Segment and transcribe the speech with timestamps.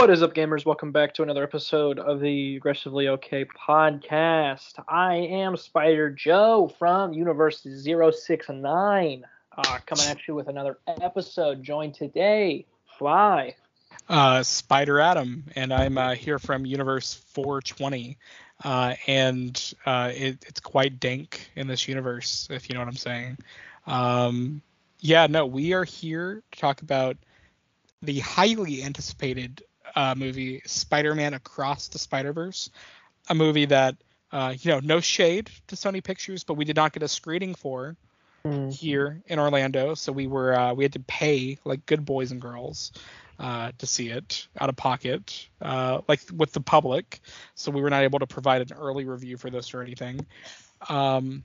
[0.00, 0.64] What is up, gamers?
[0.64, 4.82] Welcome back to another episode of the Aggressively OK podcast.
[4.88, 9.24] I am Spider Joe from Universe 069,
[9.58, 11.62] uh, coming at you with another episode.
[11.62, 12.64] Joined today
[12.98, 13.54] by
[14.08, 18.16] uh, Spider Adam, and I'm uh, here from Universe 420.
[18.64, 22.96] Uh, and uh, it, it's quite dank in this universe, if you know what I'm
[22.96, 23.36] saying.
[23.86, 24.62] Um,
[25.00, 27.18] yeah, no, we are here to talk about
[28.00, 29.62] the highly anticipated
[29.94, 32.70] uh, movie Spider-Man Across the Spider-Verse,
[33.28, 33.96] a movie that
[34.32, 37.54] uh, you know no shade to Sony Pictures, but we did not get a screening
[37.54, 37.96] for
[38.44, 38.72] mm.
[38.72, 42.40] here in Orlando, so we were uh, we had to pay like good boys and
[42.40, 42.92] girls
[43.38, 47.20] uh, to see it out of pocket, uh, like with the public.
[47.54, 50.26] So we were not able to provide an early review for this or anything.
[50.88, 51.44] Um,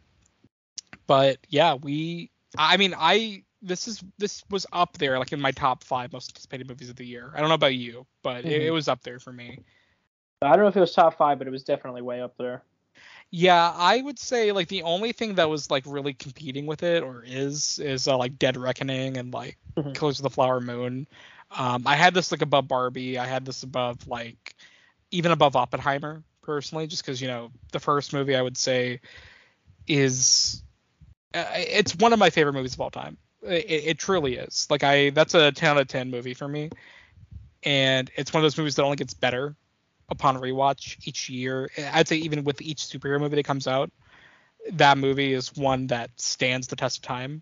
[1.08, 2.32] but yeah, we.
[2.58, 6.30] I mean, I this is this was up there like in my top five most
[6.32, 7.32] anticipated movies of the year.
[7.36, 8.52] I don't know about you, but mm-hmm.
[8.52, 9.60] it, it, was up there for me.
[10.42, 12.64] I don't know if it was top five, but it was definitely way up there.
[13.32, 17.04] Yeah, I would say like the only thing that was like really competing with it
[17.04, 19.92] or is is uh, like Dead Reckoning and like mm-hmm.
[19.94, 21.08] Killers of the Flower Moon.
[21.52, 23.18] Um, I had this like above Barbie.
[23.18, 24.56] I had this above like
[25.12, 29.02] even above Oppenheimer personally, just because you know the first movie I would say
[29.88, 30.64] is
[31.34, 33.18] uh, it's one of my favorite movies of all time.
[33.46, 34.68] It, it, truly is.
[34.70, 36.72] Like I, that's a 10 out of 10 movie for me,
[37.64, 39.56] and it's one of those movies that only gets better
[40.10, 41.70] upon rewatch each year.
[41.94, 43.92] I'd say even with each superhero movie that comes out,
[44.74, 47.42] that movie is one that stands the test of time.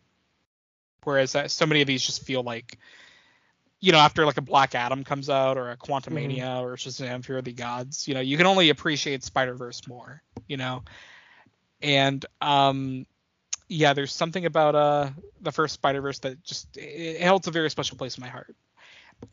[1.03, 2.77] Whereas uh, so many of these just feel like,
[3.79, 6.65] you know, after like a Black Adam comes out or a Quantumania mm-hmm.
[6.65, 10.21] or Shazam Fury of the Gods, you know, you can only appreciate Spider Verse more,
[10.47, 10.83] you know.
[11.81, 13.05] And um,
[13.73, 15.09] yeah, there's something about uh
[15.41, 18.29] the first Spider Verse that just it, it holds a very special place in my
[18.29, 18.55] heart.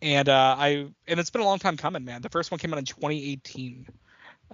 [0.01, 2.23] And uh, I and it's been a long time coming, man.
[2.23, 3.87] The first one came out in 2018.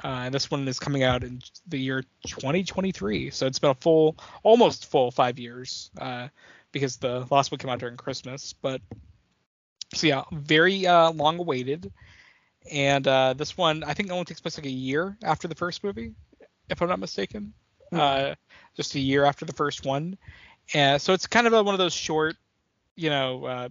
[0.05, 3.31] Uh, and this one is coming out in the year 2023.
[3.31, 6.29] So it's been a full, almost full five years uh,
[6.71, 8.53] because the last one came out during Christmas.
[8.53, 8.83] But
[9.95, 11.91] so yeah, very uh, long awaited.
[12.71, 15.83] And uh, this one, I think, only takes place like a year after the first
[15.83, 16.13] movie,
[16.69, 17.55] if I'm not mistaken.
[17.93, 18.33] Mm-hmm
[18.77, 20.17] just a year after the first one.
[20.75, 22.37] And so it's kind of a, one of those short,
[22.95, 23.69] you know, uh,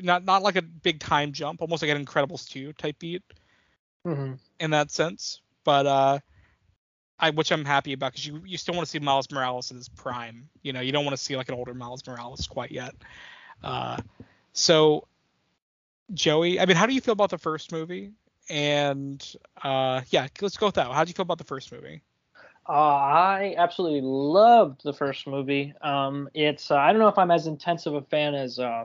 [0.00, 3.22] not not like a big time jump, almost like an Incredibles 2 type beat
[4.06, 4.34] mm-hmm.
[4.60, 5.40] in that sense.
[5.64, 6.18] But uh,
[7.18, 9.76] I which I'm happy about because you you still want to see Miles Morales in
[9.76, 10.48] his prime.
[10.62, 12.94] You know, you don't want to see like an older Miles Morales quite yet.
[13.62, 13.98] Uh,
[14.52, 15.06] so
[16.12, 18.12] Joey, I mean, how do you feel about the first movie?
[18.50, 19.24] And
[19.62, 20.90] uh, yeah, let's go with that.
[20.90, 22.02] How do you feel about the first movie?
[22.68, 25.74] Uh, I absolutely loved the first movie.
[25.80, 28.84] Um, it's uh, I don't know if I'm as intense of a fan as uh,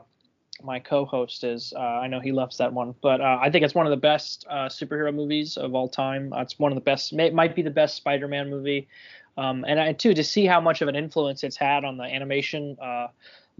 [0.62, 1.72] my co-host is.
[1.76, 3.96] Uh, I know he loves that one, but uh, I think it's one of the
[3.96, 6.32] best uh, superhero movies of all time.
[6.36, 7.12] it's one of the best.
[7.12, 8.88] It might be the best Spider-Man movie.
[9.36, 12.76] Um, and too to see how much of an influence it's had on the animation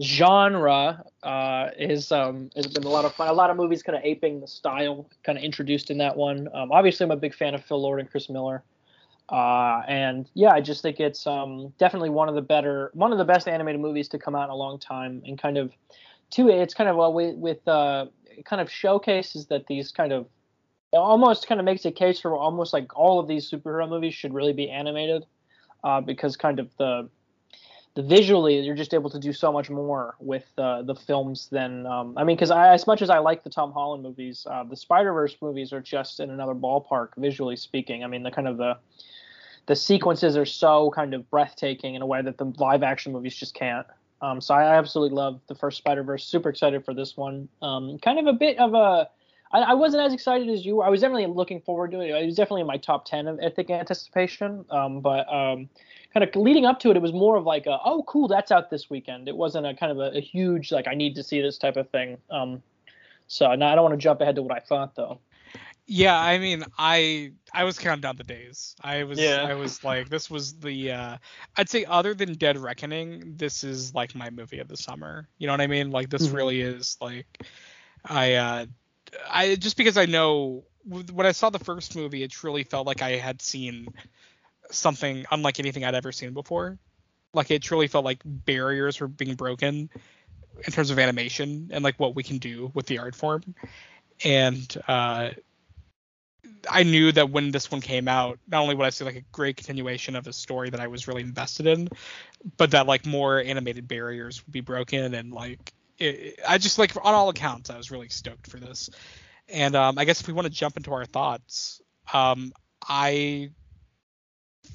[0.01, 3.27] genre uh, is um, has been a lot of fun.
[3.27, 6.47] A lot of movies kind of aping the style kind of introduced in that one.
[6.53, 8.63] Um, obviously, I'm a big fan of Phil Lord and Chris Miller.
[9.31, 13.17] Uh, and yeah, I just think it's um, definitely one of the better, one of
[13.17, 15.21] the best animated movies to come out in a long time.
[15.25, 15.71] And kind of,
[16.31, 18.07] two, it's kind of well with, with uh,
[18.45, 20.27] kind of showcases that these kind of
[20.93, 24.33] almost kind of makes a case for almost like all of these superhero movies should
[24.33, 25.25] really be animated
[25.83, 27.09] uh, because kind of the
[27.95, 31.85] the visually you're just able to do so much more with uh, the films than
[31.85, 34.75] um, I mean because as much as I like the Tom Holland movies, uh, the
[34.75, 38.03] Spider Verse movies are just in another ballpark visually speaking.
[38.03, 38.77] I mean the kind of the
[39.69, 43.35] the sequences are so kind of breathtaking in a way that the live action movies
[43.35, 43.85] just can't.
[44.19, 46.25] Um, so I absolutely love the first Spider Verse.
[46.25, 47.47] Super excited for this one.
[47.61, 49.07] Um, kind of a bit of a.
[49.51, 50.81] I, I wasn't as excited as you.
[50.81, 52.09] I was definitely looking forward to it.
[52.09, 54.65] It was definitely in my top ten of I think anticipation.
[54.71, 55.69] Um, but um,
[56.15, 58.51] kind of leading up to it, it was more of like a, oh cool, that's
[58.51, 59.27] out this weekend.
[59.27, 61.77] It wasn't a kind of a, a huge like I need to see this type
[61.77, 62.17] of thing.
[62.31, 62.63] Um,
[63.27, 65.19] so now I don't want to jump ahead to what I thought though.
[65.91, 68.75] Yeah, I mean, I I was counting down the days.
[68.79, 69.41] I was yeah.
[69.41, 71.17] I was like, this was the uh
[71.57, 75.27] I'd say other than Dead Reckoning, this is like my movie of the summer.
[75.39, 75.89] You know what I mean?
[75.89, 76.35] Like this mm-hmm.
[76.35, 77.25] really is like
[78.05, 78.65] I uh
[79.27, 83.01] I just because I know when I saw the first movie, it truly felt like
[83.01, 83.87] I had seen
[84.69, 86.77] something unlike anything I'd ever seen before.
[87.33, 89.89] Like it truly felt like barriers were being broken
[90.63, 93.55] in terms of animation and like what we can do with the art form.
[94.23, 95.31] And uh
[96.69, 99.23] I knew that when this one came out, not only would I see like a
[99.31, 101.89] great continuation of a story that I was really invested in,
[102.57, 106.95] but that like more animated barriers would be broken and like it, I just like
[106.95, 108.89] on all accounts I was really stoked for this.
[109.47, 111.81] And um, I guess if we want to jump into our thoughts,
[112.13, 112.53] um,
[112.87, 113.51] I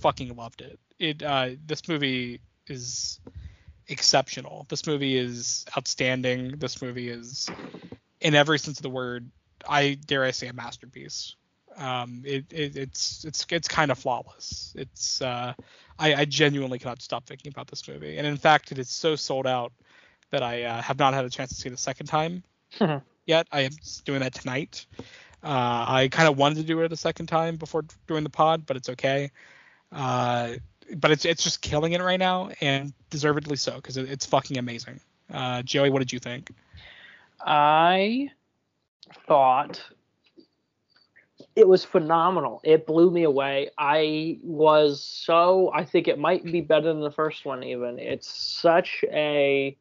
[0.01, 0.79] fucking loved it.
[0.99, 3.21] It uh, this movie is
[3.89, 4.67] exceptional.
[4.69, 6.57] This movie is outstanding.
[6.59, 7.49] This movie is,
[8.21, 9.31] in every sense of the word,
[9.69, 11.37] I dare I say a masterpiece.
[11.77, 14.73] Um, it, it, it's it's it's kind of flawless.
[14.77, 15.55] It's uh,
[15.99, 19.17] I, I, genuinely cannot stop thinking about this movie, and in fact, it is so
[19.17, 19.73] sold out
[20.31, 22.45] that I uh, have not had a chance to see it a second time
[23.27, 23.49] yet.
[23.51, 23.73] I am
[24.05, 24.87] doing that tonight.
[25.43, 28.67] Uh, I kind of wanted to do it a second time before doing the pod,
[28.67, 29.31] but it's okay.
[29.93, 30.55] Uh,
[30.97, 34.59] but it's it's just killing it right now, and deservedly so because it, it's fucking
[34.59, 35.01] amazing.
[35.33, 36.51] Uh, Joey, what did you think?
[37.41, 38.31] I
[39.27, 39.83] thought
[41.57, 42.61] it was phenomenal.
[42.65, 43.71] It blew me away.
[43.79, 47.99] I was so I think it might be better than the first one even.
[47.99, 49.77] It's such a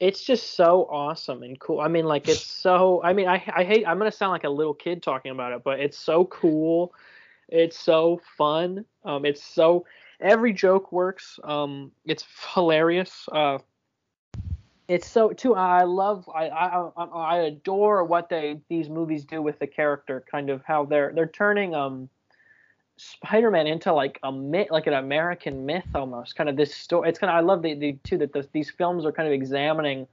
[0.00, 1.80] it's just so awesome and cool.
[1.80, 4.44] I mean like it's so I mean I I hate I'm going to sound like
[4.44, 6.94] a little kid talking about it, but it's so cool.
[7.48, 8.84] It's so fun.
[9.04, 9.86] Um it's so
[10.20, 11.40] every joke works.
[11.42, 12.24] Um it's
[12.54, 13.28] hilarious.
[13.32, 13.58] Uh
[14.88, 19.58] it's so too i love I, I i adore what they these movies do with
[19.58, 22.08] the character kind of how they're they're turning um
[22.96, 27.18] spider-man into like a myth like an american myth almost kind of this story it's
[27.18, 30.06] kind of i love the, the too that the, these films are kind of examining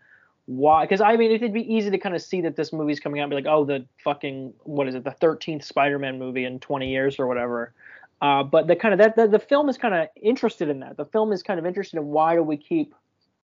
[0.45, 3.19] why because i mean it'd be easy to kind of see that this movie's coming
[3.19, 6.59] out and be like oh the fucking what is it the 13th spider-man movie in
[6.59, 7.73] 20 years or whatever.
[8.21, 10.95] Uh, but the kind of that the, the film is kind of interested in that.
[10.95, 12.93] The film is kind of interested in why do we keep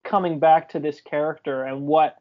[0.03, 2.17] coming back to this character and what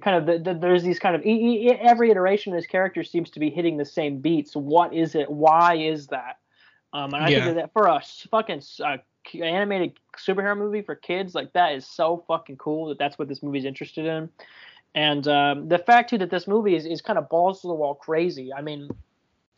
[0.00, 3.40] kind of the, the, there's these kind of every iteration of this character seems to
[3.40, 4.54] be hitting the same beats.
[4.54, 5.30] What is it?
[5.30, 6.38] Why is that?
[6.92, 7.44] Um, and I yeah.
[7.44, 8.96] think that for a fucking uh,
[9.34, 13.42] animated superhero movie for kids, like that is so fucking cool that that's what this
[13.42, 14.28] movie's interested in.
[14.94, 17.74] And um, the fact too that this movie is, is kind of balls to the
[17.74, 18.52] wall crazy.
[18.52, 18.88] I mean,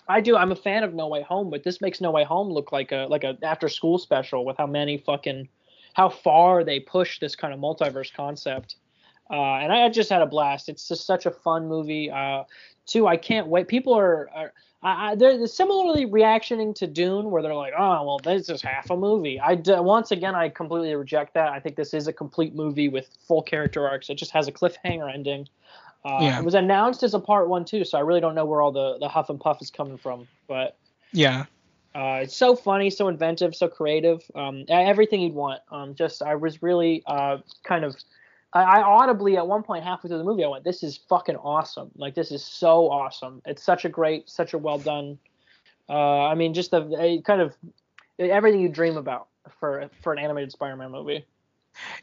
[0.09, 0.37] I do.
[0.37, 2.93] I'm a fan of No Way Home, but this makes No Way Home look like
[2.93, 5.49] a like a after school special with how many fucking
[5.93, 8.77] how far they push this kind of multiverse concept.
[9.31, 10.69] Uh, and I just had a blast.
[10.69, 12.11] It's just such a fun movie.
[12.11, 12.45] Uh,
[12.87, 13.69] too, I can't wait.
[13.69, 14.53] People are, are
[14.83, 18.97] I, they're similarly reactioning to Dune, where they're like, "Oh, well, this is half a
[18.97, 21.51] movie." I once again, I completely reject that.
[21.51, 24.11] I think this is a complete movie with full character arcs.
[24.11, 25.49] It just has a cliffhanger ending.
[26.05, 26.39] Uh, yeah.
[26.41, 28.73] It was announced as a part one too, so I really don't know where all
[28.73, 30.27] the the huff and puff is coming from.
[30.49, 30.77] But
[31.13, 31.45] yeah,
[31.95, 34.23] uh, it's so funny, so inventive, so creative.
[34.35, 35.61] Um, everything you'd want.
[35.71, 37.97] Um, just I was really uh, kind of.
[38.55, 41.37] I, I, audibly at one point halfway through the movie I went, "This is fucking
[41.37, 41.91] awesome!
[41.97, 43.43] Like this is so awesome!
[43.45, 45.19] It's such a great, such a well done.
[45.89, 47.55] Uh, I mean, just the kind of
[48.19, 49.29] everything you dream about
[49.59, 51.27] for for an animated Spider-Man movie."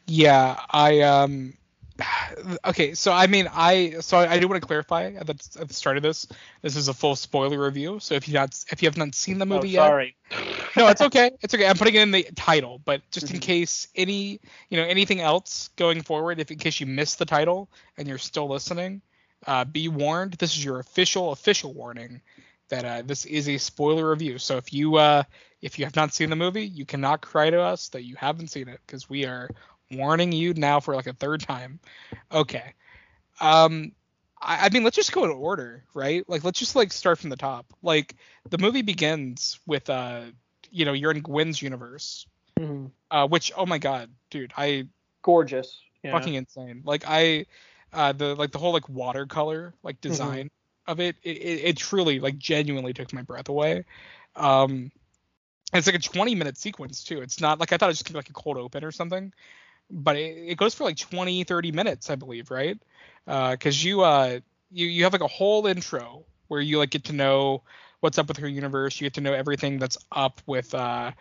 [0.07, 1.53] Yeah, I um
[2.65, 5.73] okay, so I mean, I so I, do want to clarify at the, at the
[5.73, 6.27] start of this.
[6.61, 9.37] This is a full spoiler review, so if you not if you have not seen
[9.37, 10.15] the oh, movie oh, sorry.
[10.31, 10.39] yet,
[10.77, 11.67] no, it's okay, it's okay.
[11.67, 13.35] I'm putting it in the title, but just mm-hmm.
[13.35, 17.25] in case any you know anything else going forward, if in case you missed the
[17.25, 19.01] title and you're still listening,
[19.47, 20.33] uh, be warned.
[20.33, 22.21] This is your official official warning
[22.69, 24.37] that uh, this is a spoiler review.
[24.37, 25.23] So if you uh,
[25.61, 28.47] if you have not seen the movie, you cannot cry to us that you haven't
[28.47, 29.49] seen it because we are
[29.91, 31.79] warning you now for like a third time.
[32.31, 32.73] Okay.
[33.39, 33.93] Um
[34.41, 36.27] I, I mean let's just go in order, right?
[36.27, 37.65] Like let's just like start from the top.
[37.81, 38.15] Like
[38.49, 40.23] the movie begins with uh
[40.71, 42.27] you know, you're in Gwen's universe.
[42.59, 42.87] Mm-hmm.
[43.11, 44.87] Uh which oh my god, dude, I
[45.21, 45.79] gorgeous.
[46.03, 46.11] Yeah.
[46.11, 46.81] Fucking insane.
[46.85, 47.45] Like I
[47.93, 50.09] uh the like the whole like watercolor like mm-hmm.
[50.09, 50.91] design mm-hmm.
[50.91, 53.85] of it, it, it it truly like genuinely took my breath away.
[54.35, 54.91] Um
[55.71, 57.21] it's like a 20 minute sequence too.
[57.21, 59.33] It's not like I thought it was just like a cold open or something
[59.89, 62.77] but it, it, goes for like 20 30 minutes i believe right?
[63.25, 64.39] Because uh, you uh
[64.71, 67.61] you you have like a whole intro where you like get to know
[67.99, 68.99] what's up with her universe.
[68.99, 71.11] You get to know everything that's up with uh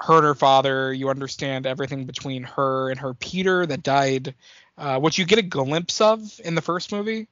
[0.00, 0.92] her and her father.
[0.92, 4.34] You understand everything between her and her peter that died
[4.76, 7.28] uh, which you get a glimpse of in the first movie.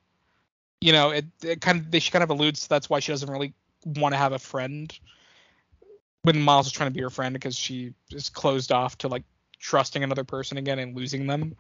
[0.81, 3.13] You know it, it kind of they she kind of alludes to that's why she
[3.13, 3.53] doesn't really
[3.85, 4.97] want to have a friend
[6.23, 9.25] when miles is trying to be her friend because she is closed off to like
[9.63, 11.57] trusting another person again and losing them.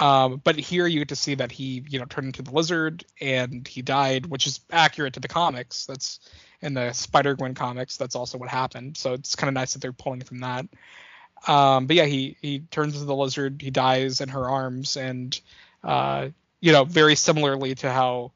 [0.00, 3.04] Um, but here you get to see that he, you know, turned into the lizard
[3.20, 5.86] and he died, which is accurate to the comics.
[5.86, 6.20] That's
[6.60, 7.96] in the Spider Gwen comics.
[7.96, 8.96] That's also what happened.
[8.96, 10.66] So it's kind of nice that they're pulling from that.
[11.46, 13.60] Um, but yeah, he he turns into the lizard.
[13.60, 15.38] He dies in her arms, and
[15.82, 16.28] uh,
[16.60, 18.30] you know, very similarly to how,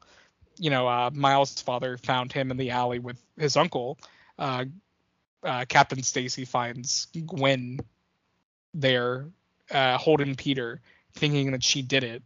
[0.57, 3.97] you know, uh, Miles' father found him in the alley with his uncle.
[4.37, 4.65] Uh,
[5.41, 7.79] uh Captain Stacy finds Gwen
[8.73, 9.25] there
[9.71, 10.81] uh, holding Peter,
[11.13, 12.23] thinking that she did it.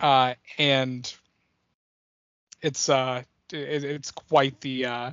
[0.00, 1.12] uh, and
[2.62, 3.22] it's uh
[3.52, 5.10] it, it's quite the uh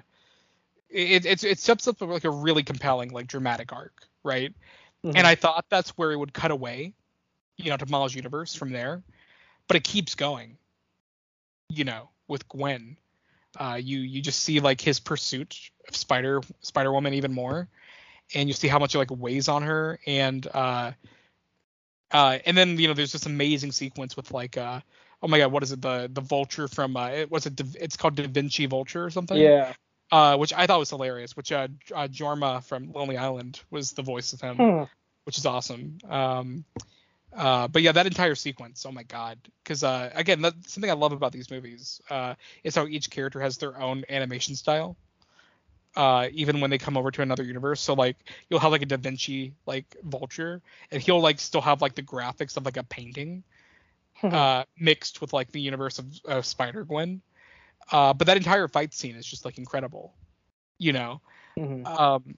[0.90, 4.54] it, it it sets up like a really compelling like dramatic arc right
[5.04, 5.16] mm-hmm.
[5.16, 6.94] and i thought that's where it would cut away
[7.58, 9.04] you know to miles universe from there
[9.68, 10.58] but it keeps going
[11.70, 12.98] you know with gwen
[13.60, 17.68] uh you you just see like his pursuit of spider spider woman even more
[18.34, 20.92] and you see how much it like weighs on her and uh
[22.12, 24.80] uh and then you know there's this amazing sequence with like uh
[25.26, 25.82] oh my god, what is it?
[25.82, 29.38] The the vulture from uh, it was it it's called Da Vinci Vulture or something.
[29.38, 29.74] Yeah.
[30.12, 31.36] Uh, which I thought was hilarious.
[31.36, 34.84] Which uh, uh Jorma from Lonely Island was the voice of him, hmm.
[35.26, 35.98] which is awesome.
[36.08, 36.66] Um,
[37.36, 40.94] uh, but yeah, that entire sequence, oh my god, because uh, again, that's something I
[40.94, 44.96] love about these movies uh, is how each character has their own animation style.
[45.96, 48.18] Uh, even when they come over to another universe, so like
[48.50, 50.62] you'll have like a Da Vinci like vulture,
[50.92, 53.44] and he'll like still have like the graphics of like a painting,
[54.24, 57.22] uh, mixed with like the universe of, of Spider Gwen.
[57.92, 60.14] Uh, but that entire fight scene is just like incredible,
[60.78, 61.22] you know.
[61.58, 61.86] Mm-hmm.
[61.86, 62.38] Um,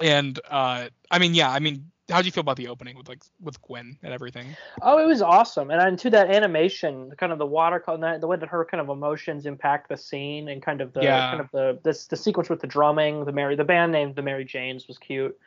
[0.00, 3.08] and uh, I mean, yeah, I mean, how do you feel about the opening with
[3.08, 4.56] like with Gwen and everything?
[4.82, 8.48] Oh, it was awesome, and into that animation, kind of the watercolor, the way that
[8.48, 11.28] her kind of emotions impact the scene, and kind of the yeah.
[11.30, 14.22] kind of the this the sequence with the drumming, the Mary, the band name, the
[14.22, 15.38] Mary Janes was cute.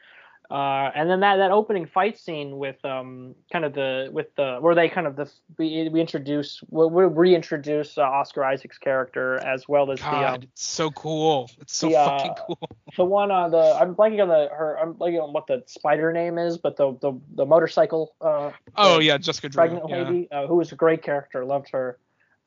[0.52, 4.58] Uh, and then that, that opening fight scene with um kind of the with the
[4.60, 9.38] where they kind of the we, we introduce we, we reintroduce uh, Oscar Isaac's character
[9.46, 11.50] as well as God, the um, it's so cool.
[11.62, 12.70] It's so the, uh, fucking cool.
[12.98, 16.12] the one on the I'm blanking on the her I'm blanking on what the spider
[16.12, 20.04] name is but the the, the motorcycle uh oh yeah Jessica Drew, pregnant yeah.
[20.04, 21.98] lady uh, who was a great character loved her.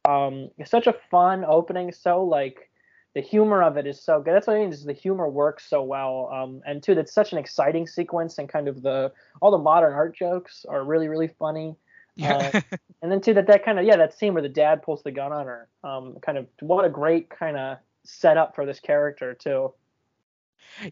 [0.05, 2.69] Um it's such a fun opening so like
[3.15, 4.35] the humor of it is so good.
[4.35, 4.73] That's what I mean.
[4.73, 8.49] Is the humor works so well, um, and two, that's such an exciting sequence, and
[8.49, 11.77] kind of the all the modern art jokes are really really funny.
[12.17, 12.51] Yeah.
[12.55, 12.61] Uh,
[13.03, 15.13] and then two, that that kind of yeah, that scene where the dad pulls the
[15.13, 19.35] gun on her, um, kind of what a great kind of setup for this character
[19.35, 19.73] too.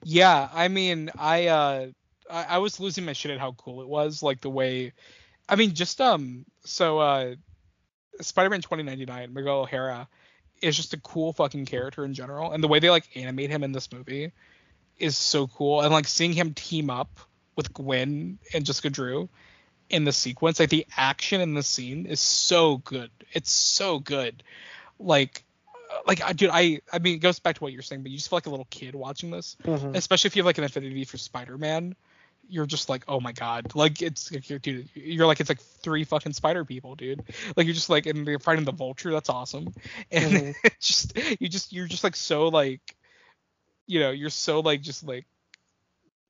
[0.05, 1.87] Yeah, I mean, I uh,
[2.31, 4.93] I, I was losing my shit at how cool it was, like the way,
[5.49, 7.35] I mean, just um, so uh,
[8.21, 10.09] Spider-Man 2099, Miguel O'Hara
[10.63, 13.63] is just a cool fucking character in general, and the way they like animate him
[13.65, 14.33] in this movie
[14.99, 15.81] is so cool.
[15.81, 17.21] And like seeing him team up
[17.57, 19.29] with Gwen and Jessica Drew
[19.91, 23.11] in the sequence, like the action in the scene is so good.
[23.33, 24.43] It's so good.
[24.99, 25.45] Like
[26.07, 28.31] like dude i i mean it goes back to what you're saying but you just
[28.31, 29.95] feel like a little kid watching this mm-hmm.
[29.95, 31.95] especially if you have like an affinity for spider-man
[32.53, 36.35] you're just like, oh my god, like it's dude, you're like it's like three fucking
[36.35, 37.23] spider people, dude.
[37.57, 39.73] Like you're just like and they're fighting the vulture, that's awesome.
[40.13, 40.51] And mm-hmm.
[40.65, 42.81] it's just you just you're just like so like,
[43.87, 45.25] you know, you're so like just like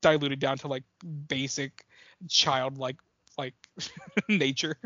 [0.01, 0.83] diluted down to like
[1.27, 1.85] basic
[2.29, 2.97] childlike
[3.37, 3.53] like
[4.29, 4.77] nature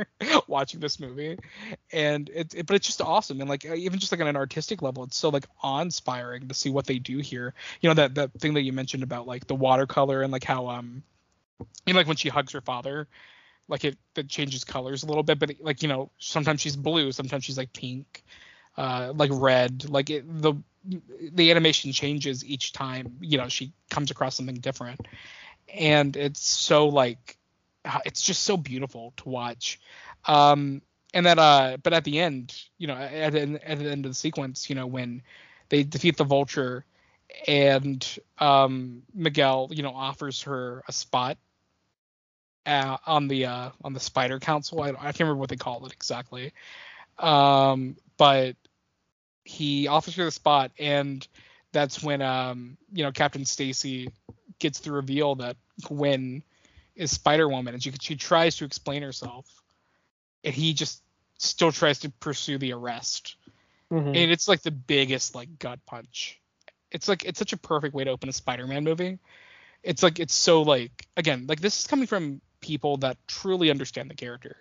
[0.47, 1.37] watching this movie
[1.91, 4.81] and it, it, but it's just awesome and like even just like on an artistic
[4.81, 8.31] level it's so like awe-inspiring to see what they do here you know that that
[8.39, 11.03] thing that you mentioned about like the watercolor and like how um
[11.85, 13.07] you know, like when she hugs her father,
[13.67, 17.11] like it, it changes colors a little bit, but like you know, sometimes she's blue,
[17.11, 18.23] sometimes she's like pink,
[18.77, 19.89] uh, like red.
[19.89, 20.55] Like it, the
[21.33, 23.17] the animation changes each time.
[23.21, 25.07] You know, she comes across something different,
[25.73, 27.37] and it's so like
[28.05, 29.79] it's just so beautiful to watch.
[30.25, 30.81] Um,
[31.13, 34.15] and that uh, but at the end, you know, at, at the end of the
[34.15, 35.21] sequence, you know, when
[35.69, 36.85] they defeat the vulture
[37.47, 41.37] and um, Miguel, you know, offers her a spot
[42.67, 44.81] uh, on the uh, on the Spider Council.
[44.81, 46.53] I, I can't remember what they call it exactly,
[47.17, 48.55] um, but
[49.43, 51.25] he offers her the spot, and
[51.71, 54.09] that's when um, you know Captain Stacy
[54.59, 55.55] gets the reveal that
[55.85, 56.43] Gwen
[56.95, 59.45] is Spider Woman, and she she tries to explain herself,
[60.43, 61.01] and he just
[61.37, 63.37] still tries to pursue the arrest,
[63.91, 64.09] mm-hmm.
[64.09, 66.39] and it's like the biggest like gut punch.
[66.91, 69.19] It's like it's such a perfect way to open a Spider-Man movie.
[69.83, 74.09] It's like it's so like again like this is coming from people that truly understand
[74.09, 74.57] the character.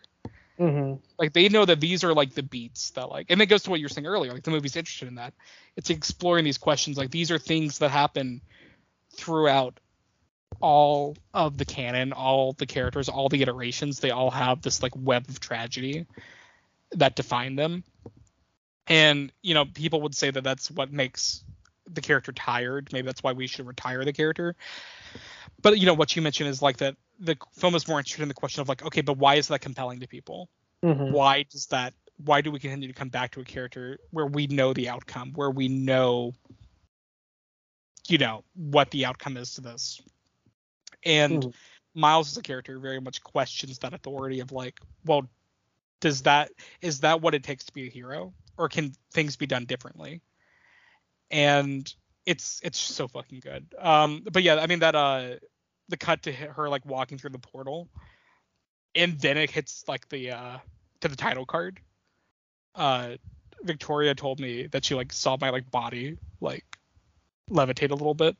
[0.58, 0.94] Mm-hmm.
[1.18, 3.70] Like they know that these are like the beats that like, and it goes to
[3.70, 4.32] what you were saying earlier.
[4.32, 5.34] Like the movie's interested in that.
[5.76, 6.96] It's exploring these questions.
[6.96, 8.40] Like these are things that happen
[9.14, 9.78] throughout
[10.60, 14.00] all of the canon, all the characters, all the iterations.
[14.00, 16.06] They all have this like web of tragedy
[16.92, 17.84] that define them.
[18.86, 21.44] And you know, people would say that that's what makes
[21.88, 22.92] the character tired.
[22.92, 24.54] Maybe that's why we should retire the character.
[25.62, 28.28] But you know, what you mentioned is like that the film is more interested in
[28.28, 30.48] the question of like, okay, but why is that compelling to people?
[30.84, 31.12] Mm-hmm.
[31.12, 31.94] Why does that?
[32.24, 35.32] Why do we continue to come back to a character where we know the outcome,
[35.34, 36.32] where we know,
[38.08, 40.00] you know, what the outcome is to this?
[41.04, 41.50] And mm-hmm.
[42.00, 45.28] Miles as a character very much questions that authority of like, well,
[46.00, 46.50] does that
[46.82, 50.20] is that what it takes to be a hero or can things be done differently
[51.30, 51.92] and
[52.24, 53.66] it's it's so fucking good.
[53.78, 55.36] Um but yeah i mean that uh
[55.88, 57.88] the cut to her like walking through the portal
[58.94, 60.58] and then it hits like the uh
[61.00, 61.80] to the title card.
[62.74, 63.16] Uh
[63.62, 66.64] victoria told me that she like saw my like body like
[67.50, 68.36] levitate a little bit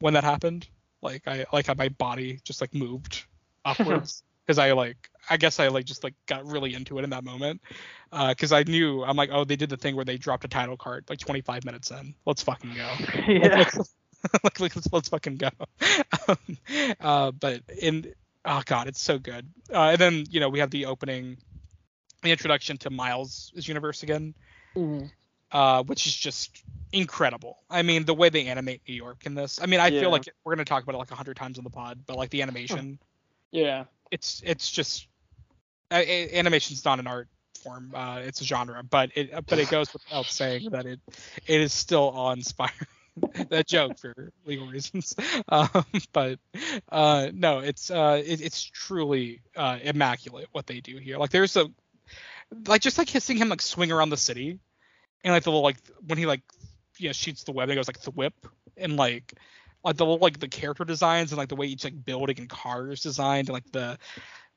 [0.00, 0.68] when that happened.
[1.02, 3.24] Like i like how my body just like moved
[3.64, 7.10] upwards because I like I guess I like just like got really into it in
[7.10, 7.60] that moment
[8.10, 10.48] because uh, I knew I'm like oh they did the thing where they dropped a
[10.48, 12.14] title card like 25 minutes in.
[12.24, 12.88] Let's fucking go.
[13.28, 13.58] Yeah.
[13.58, 13.74] Like,
[14.60, 15.50] like, let's, let's fucking go.
[16.26, 16.36] Um,
[17.00, 18.12] uh, but in
[18.46, 19.46] oh god it's so good.
[19.72, 21.36] Uh, and then you know we have the opening
[22.22, 24.34] the introduction to Miles' universe again
[24.74, 25.06] mm-hmm.
[25.52, 26.62] uh, which is just
[26.92, 27.58] incredible.
[27.68, 30.00] I mean the way they animate New York in this I mean I Yeah.
[30.00, 32.16] feel like we're gonna talk about it like a hundred times on the pod but
[32.16, 32.98] like the animation
[33.50, 35.08] yeah it's it's just
[35.90, 37.28] uh, animation's not an art
[37.62, 41.00] form uh, it's a genre but it but it goes without saying that it
[41.46, 42.86] it is still awe inspiring
[43.50, 45.14] that joke for legal reasons.
[45.50, 46.38] Um, but
[46.92, 51.16] uh no it's uh it, it's truly uh immaculate what they do here.
[51.16, 51.66] Like there's a
[52.66, 54.58] like just like seeing him like swing around the city
[55.24, 56.42] and like the little like when he like
[56.98, 58.34] you know shoots the web and goes like the whip
[58.76, 59.34] and like
[59.84, 62.90] like the like the character designs and like the way each like building and car
[62.90, 63.98] is designed and like the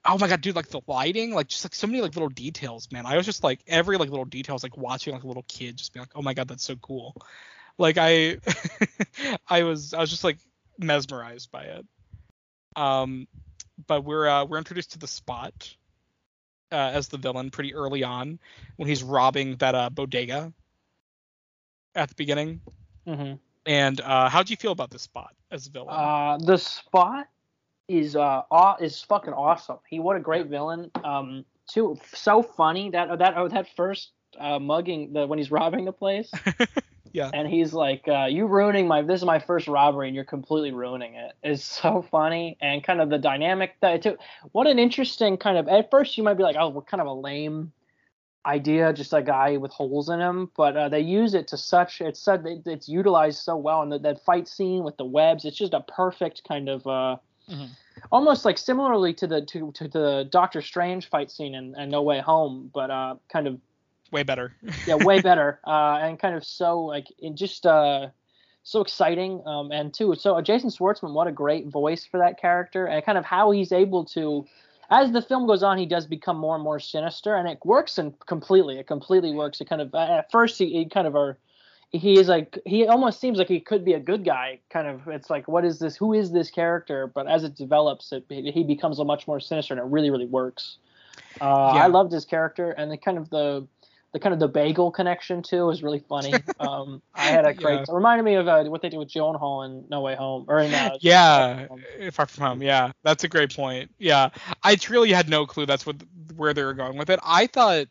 [0.06, 2.92] oh my god dude like the lighting like just like so many like little details
[2.92, 3.06] man.
[3.06, 5.94] I was just like every like little details like watching like a little kid just
[5.94, 7.16] be like oh my god that's so cool.
[7.78, 8.38] Like i
[9.48, 10.38] i was i was just like
[10.78, 11.86] mesmerized by it.
[12.76, 13.28] Um
[13.88, 15.76] but we're uh we're introduced to the spot
[16.72, 18.40] uh, as the villain pretty early on
[18.78, 20.52] when he's robbing that uh bodega
[21.96, 22.62] at the beginning.
[23.06, 23.34] Hmm
[23.66, 27.28] and uh how'd you feel about this spot as a villain Uh, the spot
[27.88, 29.80] is uh aw- is fucking awesome.
[29.90, 30.90] He what a great villain.
[31.04, 35.86] Um, too so funny that that oh that first uh mugging the when he's robbing
[35.86, 36.32] the place
[37.14, 40.26] yeah and he's like uh you ruining my this is my first robbery and you're
[40.26, 41.34] completely ruining it.
[41.44, 44.20] It's so funny and kind of the dynamic that it took.
[44.52, 47.08] What an interesting kind of at first you might be like oh what kind of
[47.08, 47.72] a lame
[48.46, 52.02] idea just a guy with holes in him but uh, they use it to such
[52.02, 55.58] it's it, it's utilized so well and the, that fight scene with the webs it's
[55.58, 57.18] just a perfect kind of uh
[57.50, 57.70] Mhm.
[58.12, 62.02] almost like similarly to the to, to the doctor strange fight scene in, in no
[62.02, 63.60] way home but uh kind of
[64.12, 64.56] way better
[64.88, 68.08] yeah way better uh and kind of so like it just uh
[68.64, 72.40] so exciting um and too so uh, jason schwartzman what a great voice for that
[72.40, 74.46] character and kind of how he's able to
[74.92, 77.98] as the film goes on he does become more and more sinister and it works
[77.98, 79.62] and completely it completely works.
[79.62, 81.38] It kind of at first he, he kind of are
[81.92, 85.08] he is like he almost seems like he could be a good guy kind of.
[85.08, 87.08] It's like what is this who is this character?
[87.08, 90.28] But as it develops it he becomes a much more sinister and it really really
[90.28, 90.78] works.
[91.40, 91.84] Uh, Yeah.
[91.84, 93.66] i loved his character and the kind of the
[94.14, 96.34] the kind of the bagel connection too is really funny.
[96.60, 97.82] Um i had a great Yeah.
[97.82, 100.46] it reminded me of uh, what they did with joan hall in no way home
[100.48, 101.68] or in uh, yeah
[102.12, 103.92] far from home yeah that's a great point.
[103.98, 104.30] Yeah
[104.64, 105.96] i truly had no clue that's what
[106.36, 107.20] where they were going with it.
[107.24, 107.88] I thought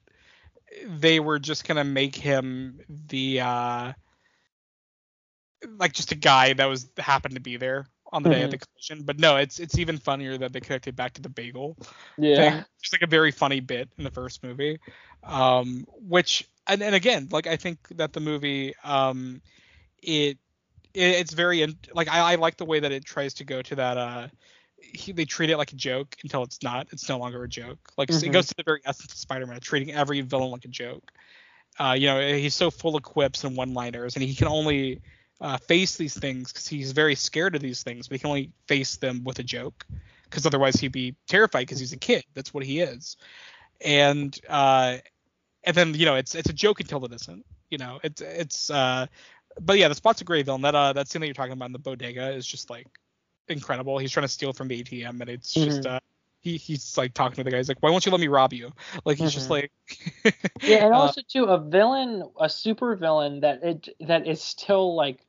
[0.87, 3.93] they were just gonna make him the uh
[5.79, 8.59] like just a guy that was happened to be there on the day of the
[8.59, 9.05] collision.
[9.05, 11.77] But no it's it's even funnier that they connected back to the bagel
[12.19, 12.37] yeah.
[12.37, 12.65] thing.
[12.83, 14.79] Just like a very funny bit in the first movie.
[15.23, 19.41] Um, which and, and again, like I think that the movie um
[20.03, 20.39] it,
[20.95, 23.63] it it's very in, like I, I like the way that it tries to go
[23.63, 24.29] to that uh
[24.81, 26.89] he, they treat it like a joke until it's not.
[26.91, 27.79] It's no longer a joke.
[27.99, 28.33] Like it Mhm.
[28.33, 31.13] goes to the very essence of Spider-Man, treating every villain like a joke.
[31.79, 35.01] Uh, you know, he's so full of quips and one-liners, and he can only
[35.41, 38.51] uh, face these things because he's very scared of these things, but he can only
[38.67, 39.87] face them with a joke
[40.25, 42.25] because otherwise he'd be terrified because he's a kid.
[42.35, 43.17] That's what he is.
[43.85, 44.99] And uh,
[45.65, 47.45] and then you know it's it's a joke until it isn't.
[47.71, 49.07] You know, it's it's uh,
[49.61, 50.63] but yeah, the spot's a great villain.
[50.63, 52.87] That uh that scene that you're talking about in the bodega is just like
[53.49, 53.99] incredible.
[53.99, 56.01] He's trying to steal from the ATM, and it's just uh.
[56.43, 57.59] He, he's like talking to the guy.
[57.59, 58.73] He's like, "Why won't you let me rob you?"
[59.05, 59.51] Like he's just Mhm.
[59.51, 59.71] like,
[60.65, 64.95] yeah and uh, also too a villain a super villain that it that is still
[64.95, 65.27] like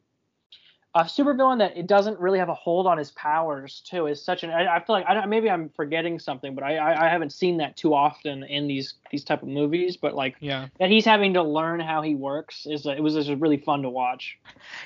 [0.94, 4.22] a super villain that it doesn't really have a hold on his powers too is
[4.24, 7.06] such an I, I feel like I don't, maybe I'm forgetting something but I, I
[7.08, 10.68] I haven't seen that too often in these these type of movies but like yeah,
[10.80, 13.90] that he's having to learn how he works is it was just really fun to
[13.90, 14.38] watch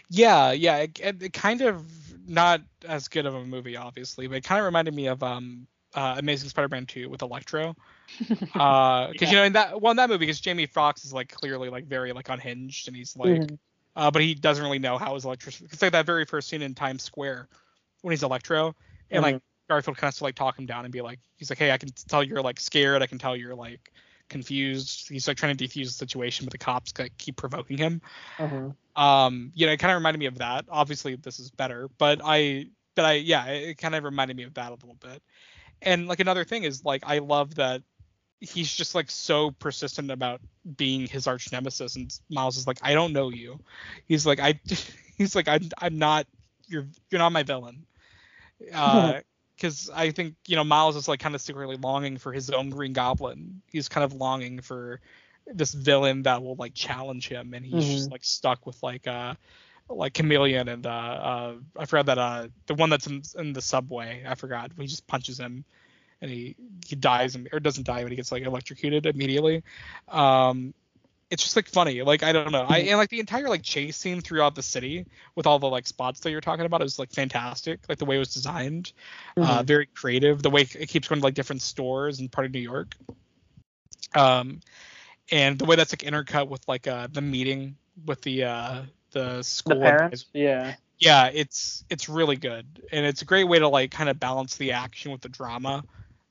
[0.09, 0.77] yeah, yeah.
[0.77, 1.85] It, it, kind of
[2.27, 5.67] not as good of a movie, obviously, but it kind of reminded me of um
[5.93, 7.75] uh, Amazing Spider-Man 2 with Electro.
[8.53, 9.31] Uh, because Yeah.
[9.31, 11.87] you know in that well in that movie, because Jamie Foxx is like clearly like
[11.87, 13.57] very like unhinged, and he's like, Mhm.
[13.95, 15.67] Uh, but he doesn't really know how his electricity.
[15.71, 17.47] It's like that very first scene in Times Square
[18.01, 18.75] when he's Electro,
[19.09, 21.71] and like Garfield kind of like talk him down and be like, he's like, hey,
[21.71, 23.01] I can tell you're like scared.
[23.01, 23.91] I can tell you're like
[24.29, 25.09] confused.
[25.09, 28.01] He's like trying to defuse the situation, but the cops like, keep provoking him.
[28.37, 29.01] Mm-hmm.
[29.01, 30.65] Um, you know, it kind of reminded me of that.
[30.69, 34.53] Obviously, this is better, but I, but I, yeah, it kind of reminded me of
[34.55, 35.21] that a little bit.
[35.81, 37.83] And like another thing is like I love that
[38.39, 40.41] he's just like so persistent about
[40.77, 43.59] being his arch nemesis, and Miles is like, I don't know you.
[44.07, 44.59] He's like, I,
[45.17, 46.27] he's like, I'm, I'm not.
[46.67, 47.85] You're, you're not my villain.
[48.73, 49.19] Uh,
[49.55, 52.69] because I think you know Miles is like kind of secretly longing for his own
[52.69, 53.61] Green Goblin.
[53.71, 54.99] He's kind of longing for
[55.47, 57.93] this villain that will like challenge him, and he's mm-hmm.
[57.93, 59.35] just like stuck with like uh
[59.87, 63.61] like Chameleon and uh, uh I forgot that uh the one that's in, in the
[63.61, 64.23] subway.
[64.27, 64.71] I forgot.
[64.77, 65.63] He just punches him
[66.25, 69.63] and he he dies or doesn't die, but he gets like electrocuted immediately.
[70.09, 70.73] Um,
[71.29, 72.01] it's just like funny.
[72.01, 72.65] Like I don't know.
[72.67, 75.85] I and like the entire like chase scene throughout the city with all the like
[75.85, 77.79] spots that you're talking about is like fantastic.
[77.87, 78.91] Like the way it was designed,
[79.37, 79.51] uh, mm-hmm.
[79.51, 80.41] uh, very creative.
[80.41, 82.95] The way it keeps going to like different stores in part of New York.
[84.15, 84.61] Um,
[85.31, 89.43] and the way that's like intercut with like uh the meeting with the uh the
[89.43, 89.75] school.
[89.75, 90.25] The parents.
[90.33, 90.75] Yeah.
[90.97, 94.55] Yeah, it's it's really good, and it's a great way to like kind of balance
[94.55, 95.83] the action with the drama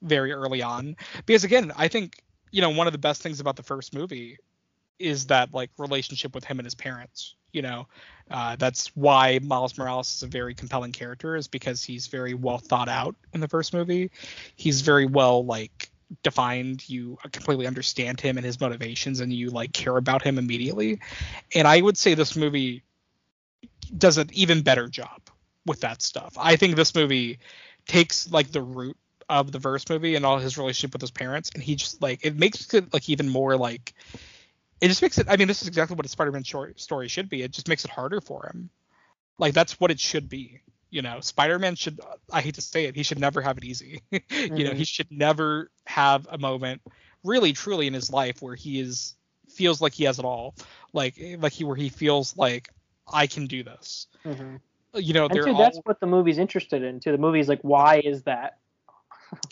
[0.05, 0.97] very early on.
[1.27, 4.39] Because again, I think you know one of the best things about the first movie
[4.99, 7.35] is that like relationship with him and his parents.
[7.53, 7.87] You know,
[8.31, 12.59] uh, that's why Miles Morales is a very compelling character, is because he's very well
[12.59, 14.11] thought out in the first movie.
[14.57, 15.91] He's very well like
[16.23, 16.89] defined.
[16.89, 21.01] You completely understand him and his motivations, and you like care about him immediately.
[21.55, 22.83] And I would say this movie
[23.97, 25.21] does an even better job
[25.67, 26.37] with that stuff.
[26.39, 27.39] I think this movie
[27.87, 28.97] takes like the root
[29.29, 32.25] of the verse movie and all his relationship with his parents, and he just like
[32.25, 33.95] it makes it like even more like
[34.81, 35.27] it just makes it.
[35.29, 37.43] I mean, this is exactly what a Spider-Man short story should be.
[37.43, 38.71] It just makes it harder for him.
[39.39, 40.61] Like that's what it should be.
[40.91, 42.01] You know, Spider-Man should.
[42.33, 44.03] I hate to say it, he should never have it easy.
[44.13, 44.57] mm-hmm.
[44.57, 44.83] You know, he mm-hmm.
[44.83, 46.83] should never have a moment,
[47.25, 49.15] really, truly, in his life where he is
[49.49, 50.55] feels like he has it all.
[50.93, 52.69] Like, like he where he feels like
[53.13, 54.07] I can do this.
[54.25, 54.57] Mm-hmm.
[54.97, 55.59] You know, too, all...
[55.59, 57.01] that's what the movie's interested in.
[57.01, 58.59] Too, the movie's like, why is that?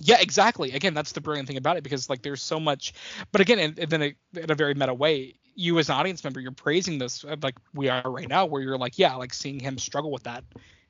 [0.01, 0.73] Yeah, exactly.
[0.73, 2.95] Again, that's the brilliant thing about it because like there's so much,
[3.31, 6.41] but again, and then a, in a very meta way, you as an audience member,
[6.41, 9.61] you're praising this uh, like we are right now, where you're like, yeah, like seeing
[9.61, 10.45] him struggle with that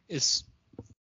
[0.08, 0.44] is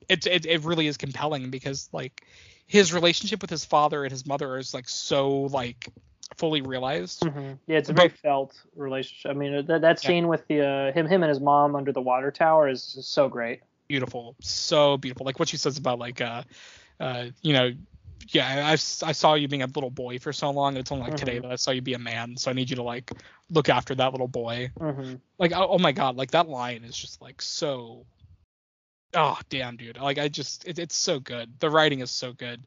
[0.07, 2.25] it, it, it really is compelling because like
[2.67, 5.89] his relationship with his father and his mother is like so like
[6.37, 7.21] fully realized.
[7.21, 7.53] Mm-hmm.
[7.67, 9.31] Yeah, it's a very but, felt relationship.
[9.31, 10.29] I mean, that, that scene yeah.
[10.29, 13.27] with the uh, him him and his mom under the water tower is, is so
[13.27, 13.61] great.
[13.87, 15.25] Beautiful, so beautiful.
[15.25, 16.43] Like what she says about like uh
[17.01, 17.71] uh, you know,
[18.29, 20.77] yeah, I, I saw you being a little boy for so long.
[20.77, 21.25] It's only like mm-hmm.
[21.25, 22.37] today that I saw you be a man.
[22.37, 23.11] So I need you to like
[23.49, 24.71] look after that little boy.
[24.79, 25.15] Mm-hmm.
[25.39, 28.05] Like, oh, oh, my god, like that line is just like so.
[29.13, 29.97] Oh damn, dude!
[29.97, 31.59] Like I just, it, it's so good.
[31.59, 32.65] The writing is so good.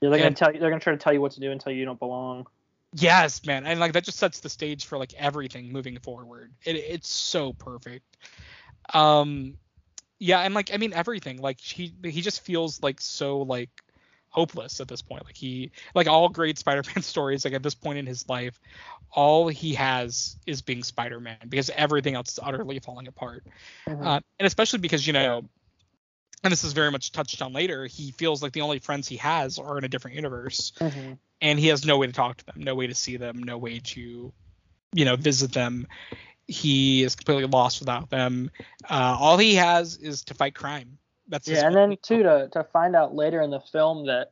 [0.00, 0.58] Yeah, they're gonna tell you.
[0.58, 2.46] They're gonna try to tell you what to do until you don't belong.
[2.94, 6.50] Yes, man, and like that just sets the stage for like everything moving forward.
[6.64, 8.16] It, it's so perfect.
[8.92, 9.58] Um,
[10.18, 11.40] yeah, and like I mean everything.
[11.40, 13.70] Like he he just feels like so like
[14.28, 15.24] hopeless at this point.
[15.24, 17.44] Like he like all great Spider-Man stories.
[17.44, 18.60] Like at this point in his life,
[19.10, 23.44] all he has is being Spider-Man because everything else is utterly falling apart.
[23.88, 24.06] Mm-hmm.
[24.06, 25.44] Uh, and especially because you know,
[26.42, 27.86] and this is very much touched on later.
[27.86, 31.14] He feels like the only friends he has are in a different universe, mm-hmm.
[31.40, 33.58] and he has no way to talk to them, no way to see them, no
[33.58, 34.32] way to
[34.92, 35.86] you know visit them
[36.48, 38.50] he is completely lost without them.
[38.88, 40.98] Uh, all he has is to fight crime.
[41.28, 44.30] That's yeah, and then too to to find out later in the film that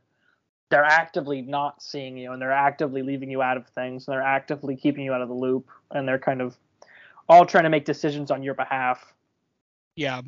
[0.71, 4.23] they're actively not seeing you and they're actively leaving you out of things and they're
[4.23, 6.57] actively keeping you out of the loop and they're kind of
[7.29, 9.15] all trying to make decisions on your behalf.
[9.97, 10.23] Yeah.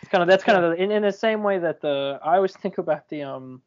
[0.00, 2.36] It's kind of that's kind of the, in, in the same way that the I
[2.36, 3.62] always think about the um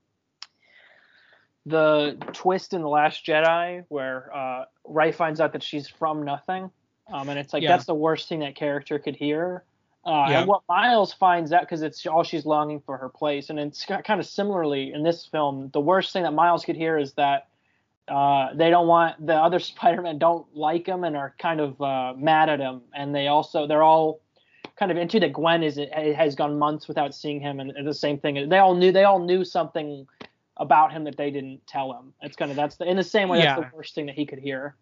[1.65, 6.69] the twist in the Last Jedi where uh, Rey finds out that she's from nothing
[7.11, 7.69] um, and it's like yeah.
[7.69, 9.63] that's the worst thing that character could hear.
[10.05, 10.39] Uh, yeah.
[10.39, 13.85] And what Miles finds out because it's all she's longing for her place, and it's
[13.85, 15.69] kind of similarly in this film.
[15.73, 17.47] The worst thing that Miles could hear is that
[18.07, 22.13] uh, they don't want the other Spider-Man don't like him and are kind of uh,
[22.15, 24.21] mad at him, and they also they're all
[24.77, 27.87] kind of into that Gwen is it has gone months without seeing him, and, and
[27.87, 28.49] the same thing.
[28.49, 30.07] They all knew they all knew something
[30.57, 32.13] about him that they didn't tell him.
[32.21, 33.55] It's kind of that's the, in the same way yeah.
[33.55, 34.75] that's the worst thing that he could hear.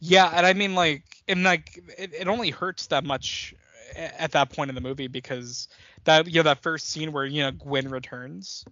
[0.00, 3.54] Yeah, and I mean like and like it, it only hurts that much
[3.96, 5.68] at that point in the movie because
[6.04, 8.64] that you know that first scene where you know Gwen returns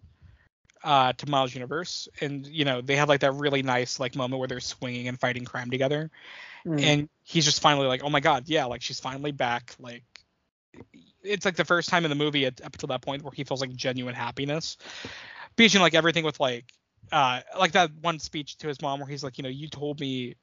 [0.84, 4.38] uh, to Miles Universe and you know they have like that really nice like moment
[4.38, 6.10] where they're swinging and fighting crime together
[6.66, 6.80] mm.
[6.80, 10.04] and he's just finally like oh my god yeah like she's finally back like
[11.24, 13.60] it's like the first time in the movie up to that point where he feels
[13.60, 14.76] like genuine happiness
[15.56, 16.72] Beijing like everything with like
[17.12, 20.00] uh like that one speech to his mom where he's like, you know, you told
[20.00, 20.34] me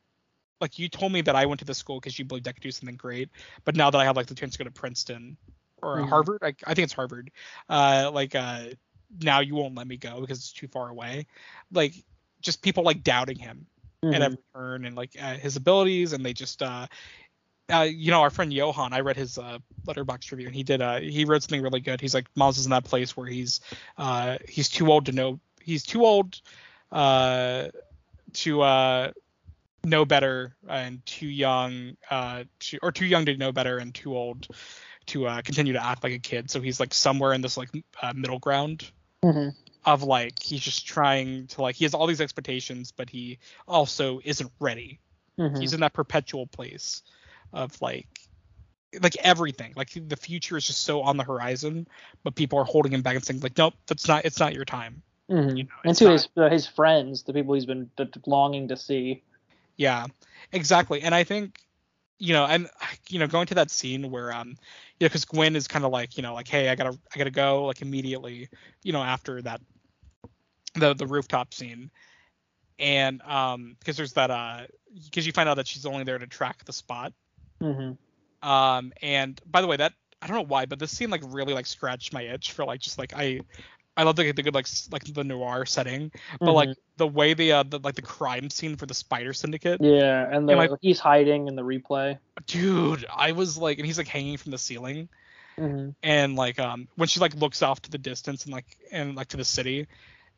[0.63, 2.63] like you told me that I went to the school because you believed I could
[2.63, 3.31] do something great,
[3.65, 5.37] but now that I have like the chance to go to Princeton
[5.83, 6.13] or Mhm.
[6.13, 7.31] Harvard, I, I think it's Harvard,
[7.69, 8.67] uh, like uh,
[9.21, 11.27] now you won't let me go because it's too far away.
[11.71, 11.93] Like
[12.41, 13.67] just people like doubting him
[14.03, 14.13] Mhm.
[14.13, 16.87] at every turn and like uh, his abilities, and they just uh,
[17.73, 20.81] uh, you know, our friend Johan, I read his uh, Letterboxd review, and he did.
[20.81, 22.01] Uh, he wrote something really good.
[22.01, 23.61] He's like, Miles is in that place where he's,
[23.97, 25.39] uh, he's too old to know.
[25.61, 26.41] He's too old,
[26.91, 27.69] uh,
[28.33, 29.11] to uh,
[29.85, 34.15] know better, and too young, uh, to or too young to know better, and too
[34.15, 34.47] old
[35.07, 36.49] to uh, continue to act like a kid.
[36.49, 37.69] So he's like somewhere in this like
[38.01, 38.89] uh, middle ground
[39.23, 39.53] Mhm.
[39.85, 44.19] of like he's just trying to like he has all these expectations, but he also
[44.23, 44.99] isn't ready
[45.39, 45.59] Mhm.
[45.59, 47.01] he's in that perpetual place
[47.53, 48.07] of like
[49.01, 51.87] like everything like the future is just so on the horizon
[52.23, 54.63] but people are holding him back and saying like nope that's not it's not your
[54.63, 55.57] time Mhm.
[55.57, 57.89] you know, and to not- his uh, his friends, the people he's been
[58.27, 59.23] longing to see.
[59.77, 60.05] Yeah
[60.51, 61.59] exactly and i think
[62.19, 62.69] you know and
[63.09, 64.55] you know going to that scene where um you
[65.01, 67.31] know because gwen is kind of like you know like hey i gotta i gotta
[67.31, 68.49] go like immediately
[68.83, 69.61] you know after that
[70.75, 71.89] the the rooftop scene
[72.79, 74.61] and um because there's that uh
[75.05, 77.13] because you find out that she's only there to track the spot.
[77.61, 77.91] Hmm
[78.41, 81.53] Um, and by the way, that I don't know why, but this scene like really
[81.53, 83.41] like scratched my itch for like just like I
[83.95, 87.51] I love the, the good like like the noir setting, but like the way the
[87.51, 90.77] uh the, like the crime scene for the Spider Syndicate, Yeah, and the, Am I-
[90.81, 92.17] he's hiding in the replay.
[92.47, 95.09] dude, I was like, and he's like hanging from the ceiling,
[95.57, 99.15] hmm and like um when she like looks off to the distance and like and
[99.15, 99.87] like to the city,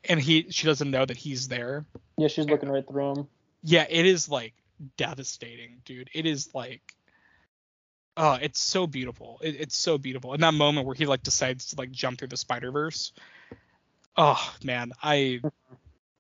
[0.10, 1.86] and he she doesn't know that he's there.
[2.18, 3.28] Yeah, she's looking right through him.
[3.64, 4.54] Yeah, it is like
[4.98, 6.10] devastating, dude.
[6.14, 6.82] It is like.
[8.18, 9.40] Oh, it's so beautiful.
[9.44, 10.34] It, it's so beautiful.
[10.34, 13.12] In that moment where he like decides to like jump through the Spider Verse.
[14.18, 15.42] Oh man, I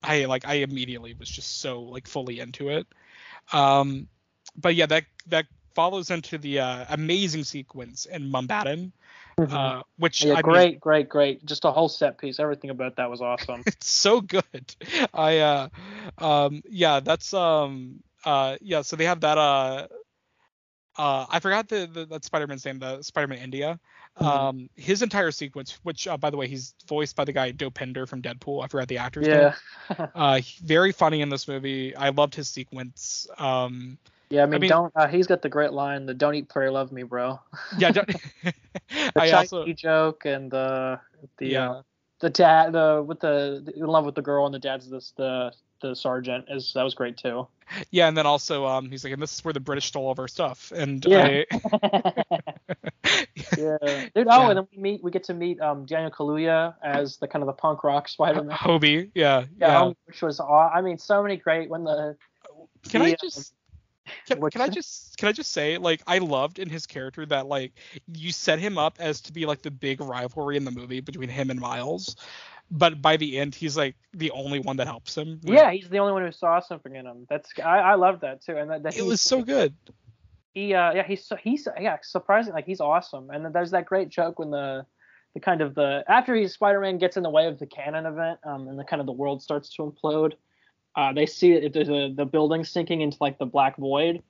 [0.03, 2.87] I like I immediately was just so like fully into it.
[3.53, 4.07] Um
[4.55, 8.91] but yeah, that that follows into the uh, amazing sequence in Mumbattan,
[9.37, 9.53] Mhm.
[9.53, 11.45] uh, which yeah, I mean, great, great, great.
[11.45, 12.39] Just a whole set piece.
[12.39, 13.61] Everything about that was awesome.
[13.65, 14.75] it's so good.
[15.13, 15.67] I uh
[16.17, 19.87] um yeah, that's um uh yeah, so they have that uh
[20.97, 23.79] uh I forgot the, the that Spider-Man's name, the Spider-Man India.
[24.19, 24.25] Mhm.
[24.25, 28.07] Um his entire sequence, which uh, by the way, he's voiced by the guy Dopinder
[28.07, 28.63] from Deadpool.
[28.63, 29.51] I forgot the actor's name.
[29.89, 31.95] yeah, Uh very funny in this movie.
[31.95, 33.27] I loved his sequence.
[33.37, 33.97] Um
[34.29, 34.43] yeah.
[34.43, 34.93] I mean, mean- don't.
[34.95, 37.39] Uh, he's got the great line: "The don't eat, pray, love me, bro."
[37.77, 38.09] yeah, don't,
[38.43, 40.99] The I also joke and the
[41.37, 41.71] the yeah.
[41.71, 41.81] uh,
[42.19, 45.51] the dad the with the in love with the girl and the dad's this the
[45.89, 47.47] the sergeant is that was great too.
[47.91, 50.11] Yeah, and then also um he's like, and this is where the British stole all
[50.11, 50.71] of our stuff.
[50.75, 51.25] And Yeah.
[51.25, 51.45] I
[53.57, 53.77] yeah,
[54.15, 54.27] dude.
[54.29, 54.49] Oh, Yeah.
[54.49, 57.47] and then we meet we get to meet um Daniel Kaluuya as the kind of
[57.47, 58.55] the punk rock Spider-Man.
[58.55, 59.81] Hobie, yeah, Yeah, yeah.
[59.81, 62.17] um, which was aw- I mean so many great when the
[62.89, 63.53] Can I the, just
[64.27, 67.47] can, can I just can I just say like I loved in his character that
[67.47, 67.73] like
[68.13, 71.29] you set him up as to be like the big rivalry in the movie between
[71.29, 72.15] him and Miles,
[72.71, 75.39] but by the end he's like the only one that helps him.
[75.43, 77.25] yeah he's the only one who saw something in him.
[77.29, 79.73] That's I I love that too and that, that it was so good.
[80.53, 83.85] he uh yeah he's so he's yeah surprising like he's awesome and then there's that
[83.85, 84.85] great joke when the
[85.33, 88.39] the kind of the after he Spider-Man gets in the way of the canon event
[88.45, 90.33] um and the kind of the world starts to implode
[90.95, 94.23] uh they see it there's a the building sinking into like the black void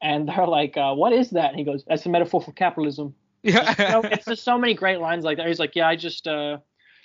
[0.00, 3.14] and they're like uh what is that and he goes that's a metaphor for capitalism
[3.42, 6.58] Yeah, it's just so many great lines like that he's like yeah I just uh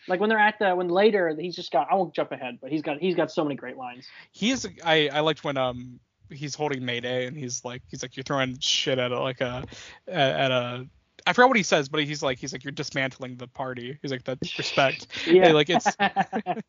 [0.08, 2.72] like when they're at the when later he's just got I won't jump ahead but
[2.72, 4.68] he's got he's got so many great lines he is.
[4.84, 8.58] I I liked when um he's holding Mayday and he's like he's like you're throwing
[8.60, 9.64] shit at a, like a
[10.08, 10.88] at, at a.
[11.28, 13.98] I forgot what he says, but he's like he's like you're dismantling the party.
[14.02, 15.08] He's like that's respect.
[15.28, 15.88] yeah like it's.
[16.00, 16.62] I,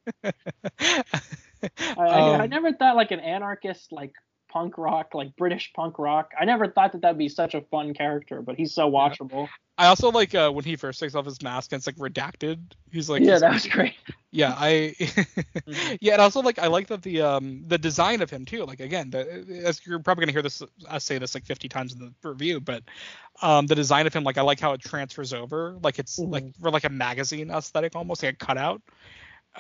[1.97, 4.13] I, I Um, never thought like an anarchist, like
[4.53, 6.33] punk rock, like British punk rock.
[6.39, 9.49] I never thought that that'd be such a fun character, but he's so watchable.
[9.79, 12.59] I also like uh, when he first takes off his mask and it's like redacted.
[12.91, 13.95] He's like, yeah, that was great.
[14.31, 14.95] yeah, I,
[15.67, 15.99] Mhm.
[16.01, 18.65] yeah, and also like I like that the um the design of him too.
[18.65, 19.21] Like again, the,
[19.65, 22.61] as you're probably gonna hear this I say this like 50 times in the review,
[22.61, 22.83] but
[23.41, 25.79] um the design of him, like I like how it transfers over.
[25.83, 26.61] Like it's like Mhm.
[26.61, 28.83] for like a magazine aesthetic almost, like a cutout.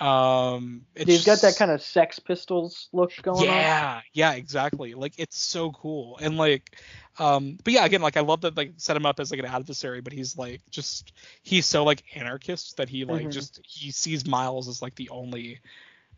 [0.00, 3.44] Um, it's He's got that kind of Sex Pistols look going on.
[3.44, 6.76] yeah yeah exactly like it's so cool and like
[7.18, 9.44] um but yeah again like i love that like set him up as like an
[9.46, 13.32] adversary but he's like just he's so like anarchist that he like Mhm.
[13.32, 15.60] just he sees miles as like the only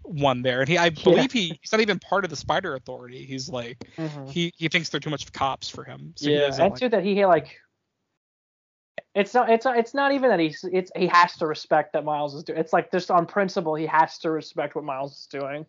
[0.03, 3.25] one there and he i believe he he's not even part of the spider authority
[3.25, 4.31] he's like Mhm.
[4.31, 7.03] he he thinks they're too much cops for him so yeah, and like- too that
[7.03, 7.59] he like
[9.15, 9.49] It's not.
[9.49, 10.65] It's it's not even that he's.
[10.73, 12.59] It's he has to respect that Miles is doing.
[12.59, 15.67] It's like just on principle, he has to respect what Miles is doing.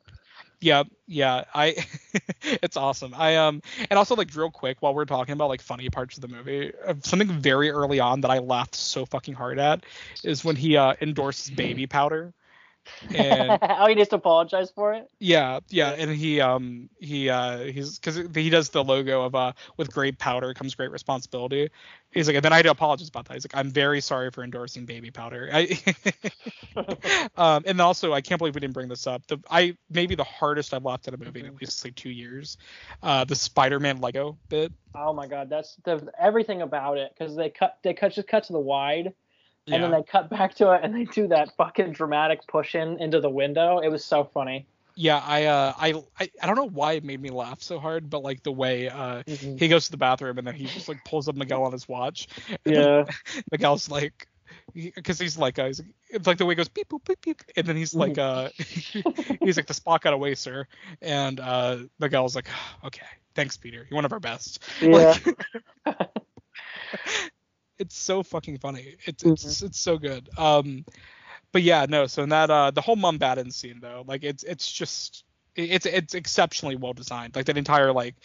[0.62, 1.44] Yeah, yeah.
[1.54, 1.76] I
[2.42, 3.14] it's awesome.
[3.16, 6.22] I um and also like real quick while we're talking about like funny parts of
[6.22, 9.86] the movie, uh, something very early on that I laughed so fucking hard at
[10.24, 12.34] is when he uh endorses baby powder.
[13.14, 15.10] And oh, he needs to apologize for it.
[15.20, 19.54] Yeah, yeah, and he um he uh he's because he does the logo of uh
[19.78, 21.70] with great powder comes great responsibility.
[22.12, 23.34] He's like, and then I had to apologize about that.
[23.34, 25.50] He's like, I'm very sorry for endorsing baby powder.
[25.52, 25.78] I
[27.38, 29.26] um and also I can't believe we didn't bring this up.
[29.28, 32.10] The I maybe the hardest I've laughed at a movie in at least like two
[32.10, 32.58] years.
[33.04, 34.72] Uh, the Spider-Man Lego bit.
[34.96, 38.46] Oh my god, that's the everything about it because they cut they cut just cut
[38.46, 39.14] to the wide
[39.68, 43.02] and then they cut back to it and they do that fucking dramatic push in
[43.02, 43.80] into the window.
[43.80, 44.68] It was so funny.
[44.96, 48.10] Yeah, I uh I, I I don't know why it made me laugh so hard,
[48.10, 49.58] but like the way uh mm-hmm.
[49.58, 51.88] he goes to the bathroom and then he just like pulls up Miguel on his
[51.88, 52.28] watch.
[52.66, 53.06] Yeah.
[53.52, 54.28] Miguel's like
[54.74, 57.42] because he's like uh, he's, it's like the way he goes beep boop beep beep
[57.56, 58.00] and then he's mm-hmm.
[58.00, 58.50] like uh
[59.42, 60.68] he's like the spot got away sir
[61.02, 62.48] and uh Miguel's like
[62.84, 65.18] okay thanks Peter you're one of our best yeah
[65.86, 66.00] like,
[67.80, 68.96] it's so fucking funny.
[69.06, 69.34] It's mm-hmm.
[69.34, 70.30] it's it's so good.
[70.38, 70.86] Um,
[71.52, 72.08] but yeah, no.
[72.08, 75.24] So in that uh, the whole Mumbattan scene though, like it's it's just
[75.56, 77.36] it's it's exceptionally well designed.
[77.36, 78.16] Like that entire like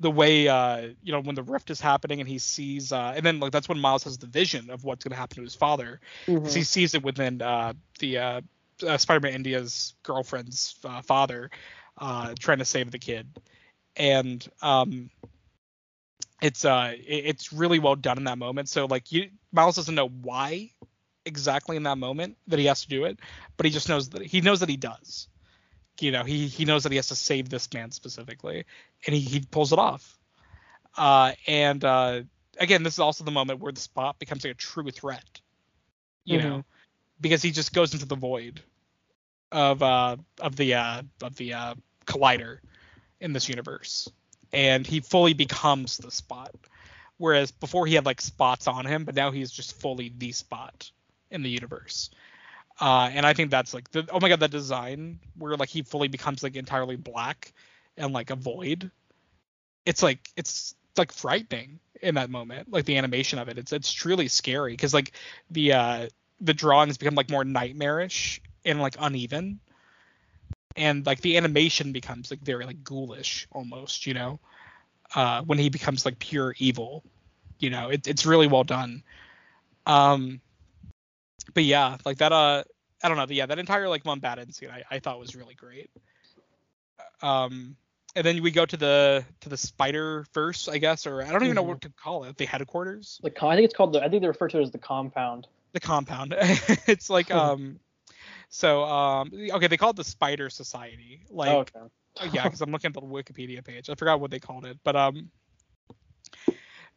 [0.00, 3.26] the way uh you know when the rift is happening and he sees uh and
[3.26, 6.00] then like that's when Miles has the vision of what's gonna happen to his father.
[6.26, 6.46] Mm-hmm.
[6.46, 8.40] He sees it within uh the uh,
[8.86, 11.50] uh Spider-Man India's girlfriend's uh, father
[11.98, 13.26] uh trying to save the kid.
[13.96, 15.10] And um
[16.40, 18.68] it's uh it's really well done in that moment.
[18.68, 20.70] So like you Miles doesn't know why
[21.24, 23.18] exactly in that moment that he has to do it,
[23.56, 25.28] but he just knows that he knows that he does.
[26.00, 28.64] You know, he he knows that he has to save this man specifically,
[29.06, 30.16] and he he pulls it off.
[30.96, 32.22] Uh, and uh,
[32.58, 35.40] again, this is also the moment where the spot becomes like a true threat.
[36.24, 36.48] You mm-hmm.
[36.48, 36.64] know,
[37.20, 38.60] because he just goes into the void
[39.50, 41.74] of uh of the uh of the uh
[42.06, 42.58] collider
[43.20, 44.08] in this universe
[44.52, 46.54] and he fully becomes the spot.
[47.16, 50.90] Whereas before he had like spots on him, but now he's just fully the spot
[51.30, 52.10] in the universe.
[52.80, 55.82] Uh, and I think that's like the oh my god that design where like he
[55.82, 57.52] fully becomes like entirely black
[57.96, 58.90] and like a void.
[59.84, 63.58] It's like it's like frightening in that moment, like the animation of it.
[63.58, 65.12] It's it's truly scary because like
[65.50, 66.08] the uh
[66.40, 69.58] the drawings become like more nightmarish and like uneven
[70.78, 74.38] and like the animation becomes like very like ghoulish almost, you know,
[75.14, 77.04] uh, when he becomes like pure evil.
[77.58, 79.02] You know, it, it's really well done.
[79.84, 80.40] Um,
[81.52, 82.32] but yeah, like that.
[82.32, 82.62] Uh,
[83.02, 83.26] I don't know.
[83.26, 85.90] But Yeah, that entire like Mumbattan scene I, I thought was really great.
[87.20, 87.76] Um,
[88.14, 91.42] and then we go to the to the Spider Verse, I guess, or I don't
[91.42, 91.88] even know what mm-hmm.
[91.88, 92.36] to call it.
[92.36, 93.20] The headquarters.
[93.22, 94.04] The I think it's called the.
[94.04, 95.48] I think they refer to it as the compound.
[95.72, 96.34] The compound.
[96.38, 97.80] it's like um
[98.48, 101.20] so um, okay, they call it the Spider Society.
[101.30, 101.80] Like, oh, okay.
[102.20, 103.90] Uh, yeah, because I'm looking at the Wikipedia page.
[103.90, 105.30] I forgot what they called it, but um.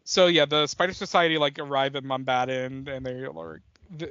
[0.04, 3.62] So yeah, the Spider Society like arrive at Mumbattan and they are like,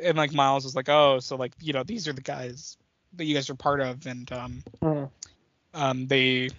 [0.03, 2.77] and like Miles is like, oh, so like you know these are the guys
[3.15, 5.05] that you guys are part of, and um, mm-hmm.
[5.75, 6.51] um they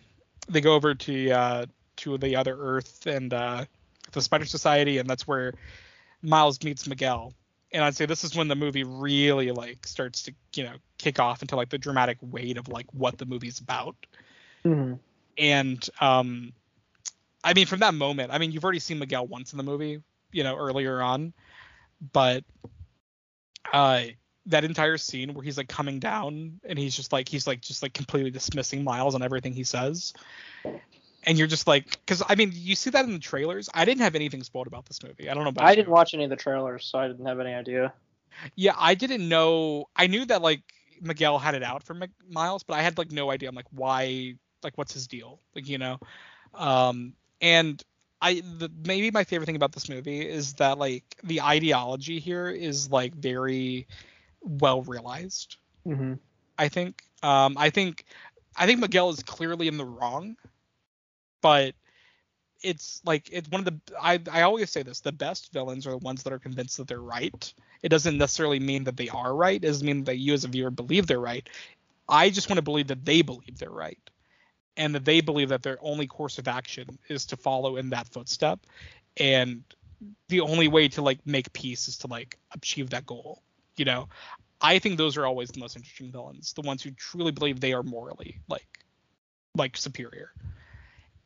[0.50, 1.66] they go over to uh
[1.98, 3.66] to the other Earth and uh
[4.12, 5.54] the Spider Society, and that's where
[6.22, 7.34] Miles meets Miguel
[7.72, 11.20] and I'd say this is when the movie really like starts to you know kick
[11.20, 13.96] off into like the dramatic weight of like what the movie's about.
[14.66, 14.96] Mm-hmm.
[15.38, 16.54] And um,
[17.44, 20.02] I mean from that moment, I mean you've already seen Miguel once in the movie,
[20.32, 21.34] you know earlier on,
[22.14, 22.44] but
[23.74, 24.04] uh
[24.48, 27.84] that entire scene where he's like coming down and he's just like he's like just
[27.84, 30.14] like completely dismissing Miles on everything he says
[31.24, 33.70] and you're just like because i mean you see that in the trailers.
[33.74, 35.30] I didn't have anything spoiled about this movie.
[35.30, 35.76] I don't know about i you.
[35.78, 37.94] didn't watch any of the trailers so i didn't have any idea.
[38.56, 39.86] Yeah i didn't know.
[39.96, 40.62] I knew that like
[41.02, 43.50] miguel had it out for M- miles but i had like no idea.
[43.50, 45.40] I'm like why like what's his deal?
[45.56, 46.00] Like you know?
[46.54, 47.84] Um and
[48.22, 52.50] i the, maybe my favorite thing about this movie is that like the ideology here
[52.50, 53.88] is like very
[54.42, 55.58] well realized
[55.88, 56.14] mm-hmm.
[56.58, 57.04] i think.
[57.24, 58.06] Um i think
[58.56, 60.36] i think miguel is clearly in the wrong
[61.42, 61.74] but
[62.64, 65.92] it's like it's one of the I, I always say this the best villains are
[65.92, 67.54] the ones that are convinced that they're right.
[67.82, 69.56] It doesn't necessarily mean that they are right.
[69.56, 71.48] It doesn't mean that you as a viewer believe they're right.
[72.08, 73.98] I just want to believe that they believe they're right
[74.78, 78.08] and that they believe that their only course of action is to follow in that
[78.10, 78.60] footstep.
[79.18, 79.64] And
[80.30, 83.42] the only way to like make peace is to like achieve that goal
[83.76, 84.08] you know?
[84.62, 87.74] I think those are always the most interesting villains the ones who truly believe they
[87.74, 88.86] are morally like
[89.56, 90.32] like superior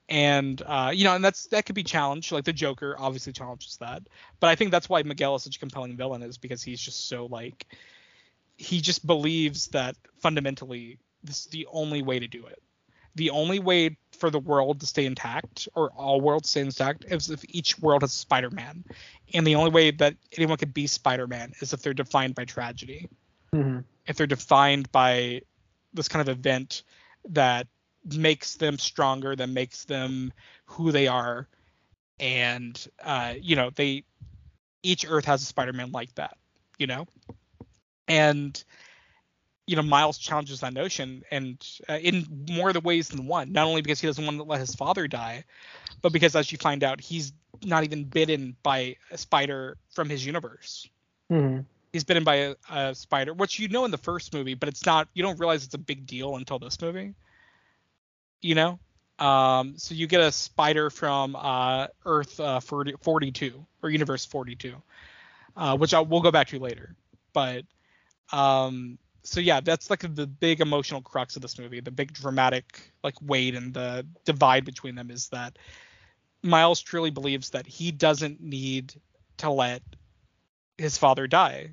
[0.10, 2.32] and uh, you know, and that's that could be challenged.
[2.32, 4.04] Like the Joker obviously challenges that,
[4.40, 7.08] but I think that's why Miguel is such a compelling villain is because he's just
[7.08, 7.66] so like
[8.58, 12.62] he just believes that fundamentally this is the only way to do it.
[13.16, 17.30] The only way for the world to stay intact or all worlds stay intact is
[17.30, 18.84] if each world has Spider-Man,
[19.34, 23.10] and the only way that anyone could be Spider-Man is if they're defined by tragedy.
[23.54, 23.80] Mm-hmm.
[24.06, 25.42] If they're defined by
[25.94, 26.84] this kind of event
[27.30, 27.68] that
[28.14, 30.32] makes them stronger, that makes them
[30.66, 31.48] who they are,
[32.20, 34.04] and uh, you know they
[34.84, 36.38] each Earth has a Spider-Man like that,
[36.78, 37.08] you know,
[38.08, 38.64] and
[39.68, 43.52] you know Miles challenges that notion, and uh, in more of the ways than one.
[43.52, 45.44] Not only because he doesn't want to let his father die,
[46.02, 47.34] but because as you find out, he's
[47.64, 50.88] not even bitten by a spider from his universe.
[51.32, 51.62] Mm-hmm.
[51.94, 54.86] He's bitten by a, a spider, which you know in the first movie, but it's
[54.86, 55.08] not.
[55.14, 57.16] You don't realize it's a big deal until this movie
[58.42, 58.80] you know.
[59.18, 64.76] Um, so you get a spider from uh, Earth uh, 40, 42 or Universe 42,
[65.56, 66.96] uh, which I, we'll go back to later.
[67.32, 67.64] But
[68.34, 71.80] um, so yeah, that's like the big emotional crux of this movie.
[71.80, 75.58] The big dramatic like weight and the divide between them is that
[76.44, 78.94] Miles truly believes that he doesn't need
[79.38, 79.82] to let
[80.78, 81.72] his father die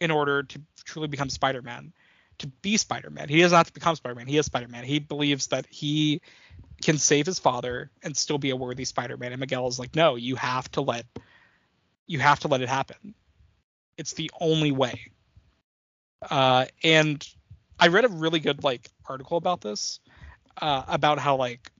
[0.00, 1.92] in order to truly become Spider-Man
[2.38, 3.28] to be Spider-Man.
[3.28, 4.26] He doesn't have to become Spider-Man.
[4.26, 4.84] He is Spider-Man.
[4.84, 6.20] He believes that he
[6.82, 9.32] can save his father and still be a worthy Spider-Man.
[9.32, 11.06] And Miguel is like, no, you have to let
[12.06, 13.14] you have to let it happen.
[13.96, 15.10] It's the only way.
[16.28, 17.26] Uh, and
[17.78, 20.00] I read a really good like article about this,
[20.60, 21.70] uh, about how like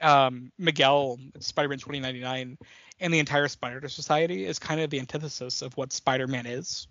[0.00, 2.58] um, Miguel Spider-Man 2099
[3.00, 6.88] and the entire Spider Society is kind of the antithesis of what Spider-Man is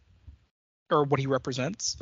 [0.91, 1.97] or what he represents.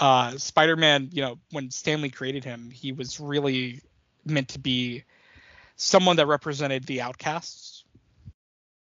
[0.00, 3.80] Uh, Spider-Man, you know, when Stan Lee created him, he was really
[4.24, 5.04] meant to be
[5.76, 7.84] someone that represented the outcasts,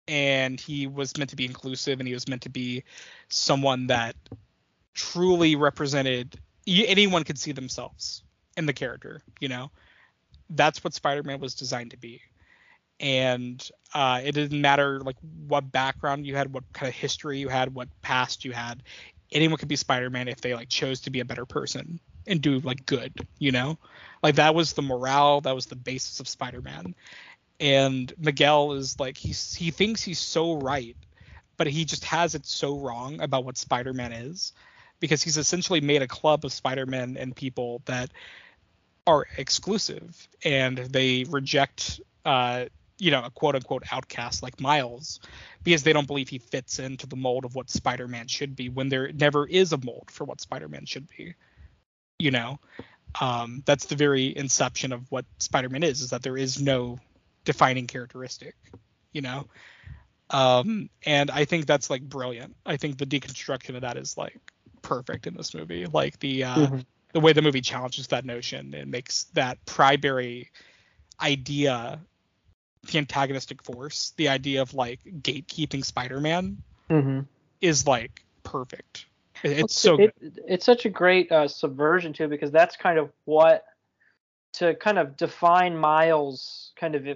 [0.09, 2.83] and he was meant to be inclusive, and he was meant to be
[3.29, 4.17] someone that
[4.93, 8.23] truly represented anyone could see themselves
[8.57, 9.23] in the character.
[9.41, 9.71] You know,
[10.51, 12.23] that's what Spider-Man was designed to be
[13.01, 15.17] and uh, it didn't matter like
[15.47, 18.83] what background you had, what kind of history you had, what past you had
[19.35, 22.61] anyone could be Spider-Man if they like chose to be a better person and do
[22.61, 23.79] like good, you know?
[24.23, 26.95] Like that was the morale, that was the basis of Spider-Man.
[27.61, 30.97] And Miguel is like he's he thinks he's so right,
[31.57, 34.53] but he just has it so wrong about what Spider-Man is
[35.01, 38.11] because he's essentially made a club of Spider-Man and people that
[39.07, 42.65] are exclusive and they reject uh
[42.99, 45.21] you know, a quote unquote outcast like Miles
[45.63, 48.89] because they don't believe he fits into the mold of what Spider-Man should be when
[48.89, 51.35] there never is a mold for what Spider-Man should be.
[52.19, 52.61] You know,
[53.21, 56.99] um, that's the very inception of what Spider-Man is, is that there is no
[57.45, 58.55] defining characteristic,
[59.13, 59.49] you know?
[60.31, 62.57] Um, and I think that's like brilliant.
[62.65, 64.39] I think the deconstruction of that is like
[64.83, 65.87] perfect in this movie.
[65.87, 66.79] Like the, uh, mm-hmm.
[67.13, 70.51] the way the movie challenges that notion and makes that primary
[71.21, 72.01] idea
[72.87, 76.59] the antagonistic force, the idea of like gatekeeping Spider-Man
[76.91, 77.21] mm-hmm.
[77.61, 79.07] is like perfect.
[79.43, 83.11] It, it's so it, it's such a great uh, subversion too because that's kind of
[83.25, 83.65] what
[84.55, 87.07] to kind of define Miles kind of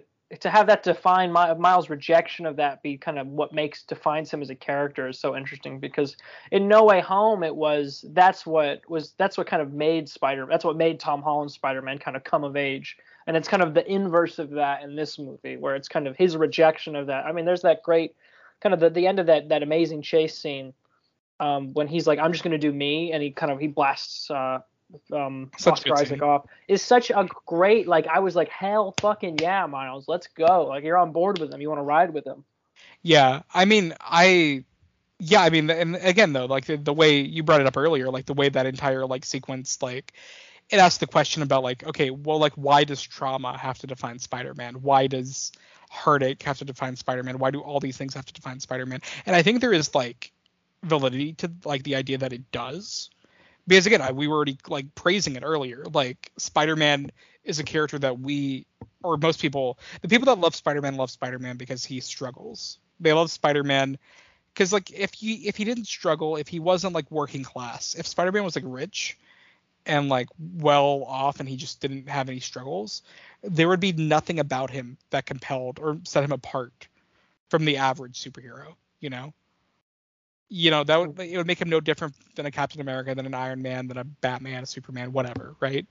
[0.40, 4.42] to have that define Miles' rejection of that be kind of what makes defines him
[4.42, 6.16] as a character is so interesting because
[6.50, 10.46] in No Way Home it was that's what was that's what kind of made Spider
[10.48, 12.98] that's what made Tom Holland's Spider-Man kind of come of age
[13.28, 16.16] and it's kind of the inverse of that in this movie where it's kind of
[16.16, 17.26] his rejection of that.
[17.26, 18.16] I mean there's that great
[18.60, 20.72] kind of the, the end of that that amazing chase scene
[21.38, 23.68] um, when he's like i'm just going to do me and he kind of he
[23.68, 24.58] blasts uh,
[25.12, 26.46] um Oscar Isaac off.
[26.66, 30.66] Is such a great like I was like hell fucking yeah Miles let's go.
[30.66, 31.60] Like you're on board with him.
[31.60, 32.44] You want to ride with him.
[33.02, 34.64] Yeah I mean I
[35.18, 38.10] yeah I mean and again though like the, the way you brought it up earlier
[38.10, 40.14] like the way that entire like sequence like
[40.70, 44.18] it asks the question about like, okay, well, like, why does trauma have to define
[44.18, 44.82] Spider-Man?
[44.82, 45.52] Why does
[45.90, 47.38] heartache have to define Spider-Man?
[47.38, 49.00] Why do all these things have to define Spider-Man?
[49.24, 50.32] And I think there is like
[50.82, 53.10] validity to like the idea that it does,
[53.66, 55.84] because again, I, we were already like praising it earlier.
[55.92, 57.12] Like, Spider-Man
[57.44, 58.66] is a character that we
[59.02, 62.78] or most people, the people that love Spider-Man love Spider-Man because he struggles.
[63.00, 63.96] They love Spider-Man
[64.52, 68.06] because like if he if he didn't struggle, if he wasn't like working class, if
[68.06, 69.16] Spider-Man was like rich
[69.89, 73.03] and like well off and he just didn't have any struggles,
[73.43, 76.89] there would be nothing about him that compelled or set him apart
[77.51, 79.34] from the average superhero, you know?
[80.51, 83.26] You know, that would it would make him no different than a Captain America, than
[83.26, 85.86] an Iron Man, than a Batman, a Superman, whatever, right?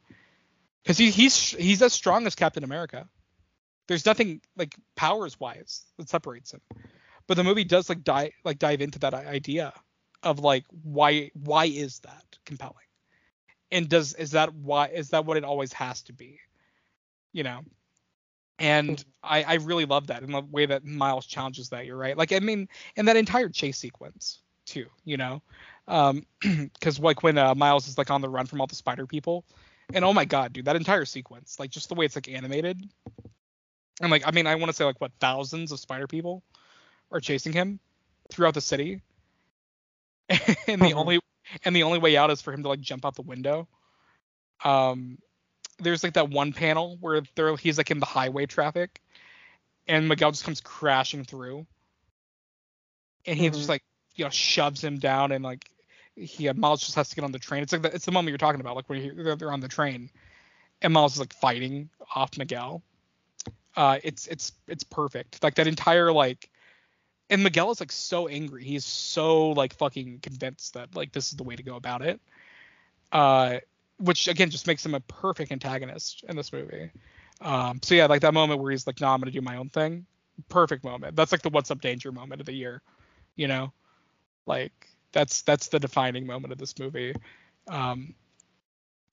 [0.87, 3.09] because he, he's he's as strong as Captain America.
[3.87, 6.61] There's nothing like powers wise that separates him,
[7.27, 9.73] but the movie does like dive like dive into that idea
[10.23, 12.86] of like why why is that compelling,
[13.71, 16.39] and does is that why is that what it always has to be,
[17.33, 17.61] you know?
[18.59, 21.85] And I, I really love that in the way that Miles challenges that.
[21.85, 22.17] You're right.
[22.17, 24.87] Like I mean, and that entire chase sequence too.
[25.05, 25.41] You know,
[25.87, 29.05] um, because like when uh, Miles is like on the run from all the spider
[29.05, 29.45] people,
[29.93, 32.81] and oh my god, dude, that entire sequence, like just the way it's like animated,
[34.01, 36.43] and like I mean, I want to say like what thousands of spider people
[37.11, 37.79] are chasing him
[38.29, 39.01] throughout the city,
[40.67, 41.19] and the only
[41.63, 43.67] and the only way out is for him to like jump out the window.
[44.63, 45.17] Um,
[45.79, 49.01] there's like that one panel where there he's like in the highway traffic,
[49.87, 51.65] and Miguel just comes crashing through,
[53.25, 53.55] and he mm-hmm.
[53.55, 53.83] just like
[54.15, 55.69] you know shoves him down and like
[56.17, 57.63] he Miles just has to get on the train.
[57.63, 59.59] It's like the, it's the moment you're talking about, like when he, they're, they're on
[59.59, 60.09] the train,
[60.81, 62.81] and Miles is like fighting off Miguel.
[63.75, 65.43] Uh, it's it's it's perfect.
[65.43, 66.49] Like that entire like,
[67.29, 68.63] and Miguel is like so angry.
[68.63, 72.21] He's so like fucking convinced that like this is the way to go about it.
[73.11, 73.57] Uh,
[73.99, 76.91] which again just makes him a perfect antagonist in this movie.
[77.41, 79.69] Um, so yeah, like that moment where he's like, "No, I'm gonna do my own
[79.69, 80.05] thing."
[80.49, 81.15] Perfect moment.
[81.15, 82.81] That's like the "What's Up, Danger" moment of the year.
[83.35, 83.73] You know,
[84.45, 84.73] like
[85.11, 87.15] that's that's the defining moment of this movie.
[87.67, 88.13] Um,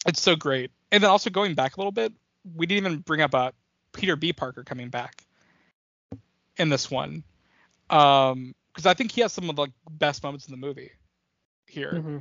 [0.06, 0.70] it's so great.
[0.92, 2.12] And then also going back a little bit,
[2.54, 3.50] we didn't even bring up uh,
[3.92, 4.32] Peter B.
[4.32, 5.24] Parker coming back
[6.56, 7.24] in this one,
[7.89, 8.55] because um,
[8.85, 10.93] I think he has some of the like, best moments in the movie
[11.66, 11.93] here.
[11.93, 12.18] Mm-hmm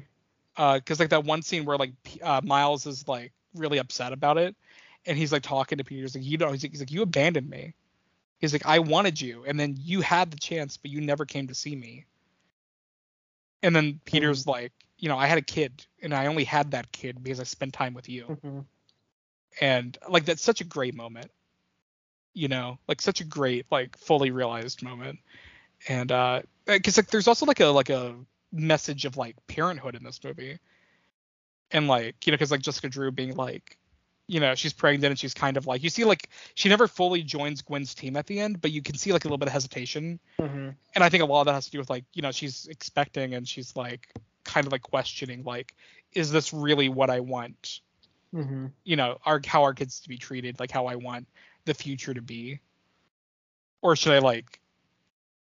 [0.55, 4.38] because uh, like that one scene where like uh, Miles is like really upset about
[4.38, 4.55] it,
[5.05, 6.03] and he's like talking to Peter.
[6.03, 7.74] He's like, you know, he's like, he's like, you abandoned me.
[8.39, 11.47] He's like, I wanted you, and then you had the chance, but you never came
[11.47, 12.05] to see me.
[13.64, 14.51] And then Peter's mm-hmm.
[14.51, 17.43] like, you know, I had a kid, and I only had that kid because I
[17.43, 18.26] spent time with you.
[18.26, 18.59] Mm-hmm.
[19.61, 21.32] And like that's such a great moment,
[22.34, 25.20] you know, like such a great like fully realized moment.
[25.88, 28.15] And uh, because like there's also like a like a
[28.51, 30.59] message of like parenthood in this movie.
[31.71, 33.77] And like you know because like jessica drew being like
[34.27, 37.23] you know she's pregnant and she's kind of like you see like she never fully
[37.23, 39.53] joins gwen's team at the end but you can see like a little bit of
[39.53, 40.19] hesitation.
[40.39, 40.69] Mm-hmm.
[40.95, 42.67] and i think a lot of that has to do with like you know she's
[42.67, 44.07] expecting and she's like
[44.43, 45.75] kind of like questioning like
[46.13, 47.81] is this really what i want?
[48.34, 48.67] Mm-hmm.
[48.84, 50.59] you know our how our kids to be treated?
[50.59, 51.27] Like how i want
[51.65, 52.59] the future to be?
[53.81, 54.59] Or should i like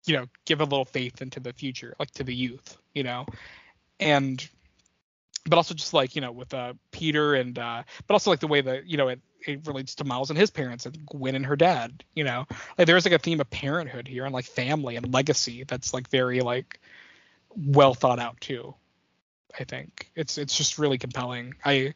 [0.09, 3.27] you know give a little faith into the future like to the youth you know?
[4.01, 4.47] And
[5.45, 8.47] but also just like you know with uh peter and uh but also like the
[8.47, 11.47] way that you know it, it relates to miles and his parents and gwen and
[11.47, 12.47] her dad you know?
[12.77, 16.09] Like there's like a theme of parenthood here and like family and legacy that's like
[16.11, 16.81] very like
[17.57, 18.75] well thought out too
[19.59, 20.11] i think.
[20.15, 21.55] It's it's just really compelling.
[21.65, 21.95] I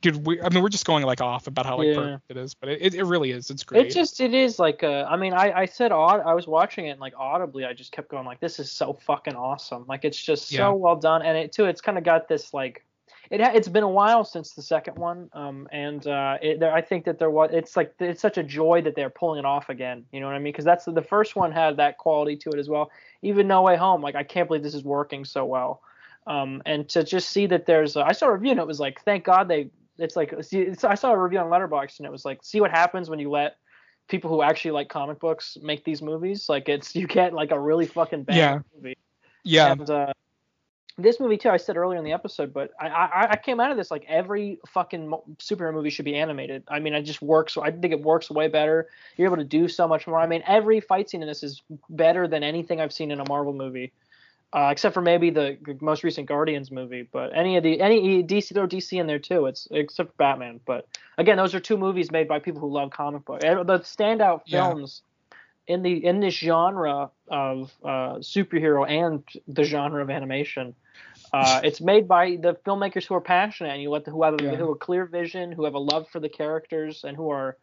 [0.00, 1.94] dude we i mean we're just going like off about how like yeah.
[1.94, 3.50] perfect it is but it, it really is.
[3.50, 3.86] It's great.
[3.86, 6.90] it just it is like uh i mean i i said i was watching it
[6.90, 9.84] and like audibly i just kept going like this is so fucking awesome.
[9.88, 10.68] Like it's just so yeah.
[10.70, 12.84] well done and it too it's kind of got this like
[13.30, 16.80] it, it's been a while since the second one um and uh it, there, i
[16.80, 19.68] think that there was it's like it's such a joy that they're pulling it off
[19.68, 20.52] again you know what i mean?
[20.52, 22.90] Because that's the first one had that quality to it as well.
[23.22, 25.82] Even no way home like i can't believe this is working so well
[26.26, 28.80] um, and to just see that there's, a, I saw a review and it was
[28.80, 32.06] like, thank God they it's like see, it's, I saw a review on Letterboxd and
[32.06, 33.56] it was like, see what happens when you let
[34.08, 36.48] people who actually like comic books make these movies.
[36.48, 38.58] Like it's you get like a really fucking bad yeah.
[38.74, 38.96] movie.
[39.44, 39.72] Yeah.
[39.72, 40.12] And uh,
[40.98, 43.70] this movie too, I said earlier in the episode, but I, I I came out
[43.70, 46.62] of this like every fucking superhero movie should be animated.
[46.68, 47.56] I mean, it just works.
[47.56, 48.88] I think it works way better.
[49.16, 50.18] You're able to do so much more.
[50.18, 53.28] I mean, every fight scene in this is better than anything I've seen in a
[53.28, 53.92] Marvel movie
[54.52, 57.02] uh, except for maybe the most recent Guardians movie.
[57.10, 59.46] But any of the any DC throw DC in there too.
[59.46, 60.60] It's except for Batman.
[60.66, 60.88] But
[61.18, 63.40] again, those are two movies made by people who love comic book.
[63.40, 65.02] The standout films
[65.68, 65.74] yeah.
[65.74, 70.74] in the in this genre of uh, superhero and the genre of animation.
[71.32, 74.40] Uh, it's made by the filmmakers who are passionate and you let the, who have
[74.40, 74.50] yeah.
[74.50, 77.56] who have a clear vision, who have a love for the characters, and who are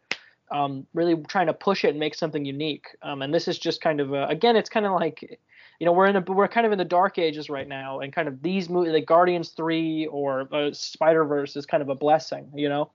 [0.50, 2.86] um, really trying to push it and make something unique.
[3.02, 5.38] Um, and this is just kind of a, again, it's kind of like
[5.78, 8.12] you know we're in a we're kind of in the dark ages right now and
[8.12, 11.94] kind of these movies like guardians 3 or uh, spider verse is kind of a
[11.94, 12.90] blessing you know?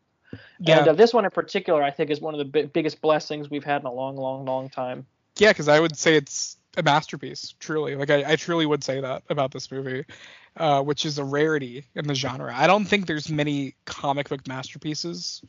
[0.59, 0.79] Yeah.
[0.79, 3.49] and uh, this one in particular i think is one of the bi- biggest blessings
[3.49, 5.05] we've had in a long long long time.
[5.37, 7.95] Yeah because i would say it's a masterpiece truly.
[7.95, 10.05] Like I, I truly would say that about this movie
[10.57, 12.53] uh, which is a rarity in the genre.
[12.55, 15.41] I don't think there's many comic book masterpieces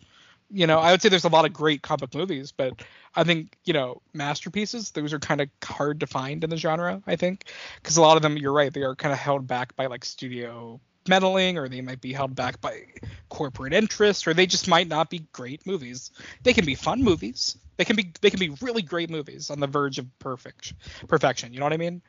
[0.54, 2.80] you know, I would say there's a lot of great comic movies, but
[3.16, 7.02] I think you know masterpieces those are kind of hard to find in the genre.
[7.06, 7.46] I think
[7.82, 10.04] because a lot of them, you're right, they are kind of held back by like
[10.04, 12.84] studio meddling or they might be held back by
[13.28, 16.12] corporate interests or they just might not be great movies.
[16.44, 17.58] They can be fun movies.
[17.76, 20.74] They can be they can be really great movies on the verge of perfect
[21.08, 21.52] perfection.
[21.52, 22.00] You know what I mean?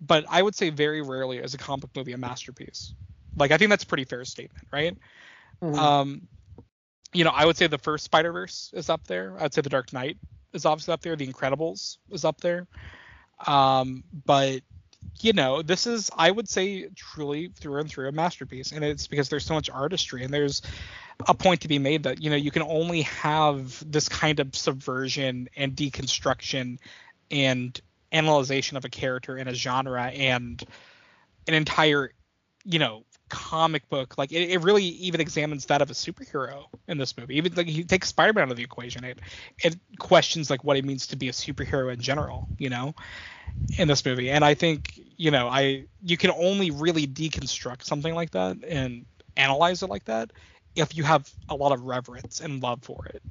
[0.00, 2.94] But I would say very rarely is a comic movie a masterpiece.
[3.36, 4.96] Like I think that's a pretty fair statement, right?
[5.60, 5.78] Mm-hmm.
[5.78, 6.28] Um,
[7.12, 9.36] you know, I would say the first Spider Verse is up there.
[9.38, 10.18] I'd say the Dark Knight
[10.52, 11.16] is obviously up there.
[11.16, 12.66] The Incredibles is up there.
[13.46, 14.62] Um, but
[15.20, 19.06] you know, this is I would say truly through and through a masterpiece, and it's
[19.06, 20.62] because there's so much artistry and there's
[21.26, 24.54] a point to be made that you know you can only have this kind of
[24.54, 26.78] subversion and deconstruction
[27.30, 27.80] and
[28.12, 30.64] analyzation of a character in a genre and
[31.46, 32.12] an entire
[32.64, 36.98] you know comic book like it, it really even examines that of a superhero in
[36.98, 39.18] this movie even like he takes spider-man out of the equation it
[39.62, 42.94] it questions like what it means to be a superhero in general you know
[43.78, 48.14] in this movie and i think you know i you can only really deconstruct something
[48.14, 49.04] like that and
[49.36, 50.32] analyze it like that
[50.76, 53.22] if you have a lot of reverence and love for it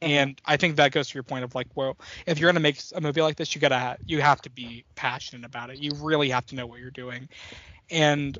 [0.00, 0.12] mm-hmm.
[0.12, 1.96] and I think that goes to your point of like, well,
[2.26, 5.44] if you're gonna make a movie like this, you gotta you have to be passionate
[5.44, 5.78] about it.
[5.78, 7.28] You really have to know what you're doing.
[7.90, 8.38] And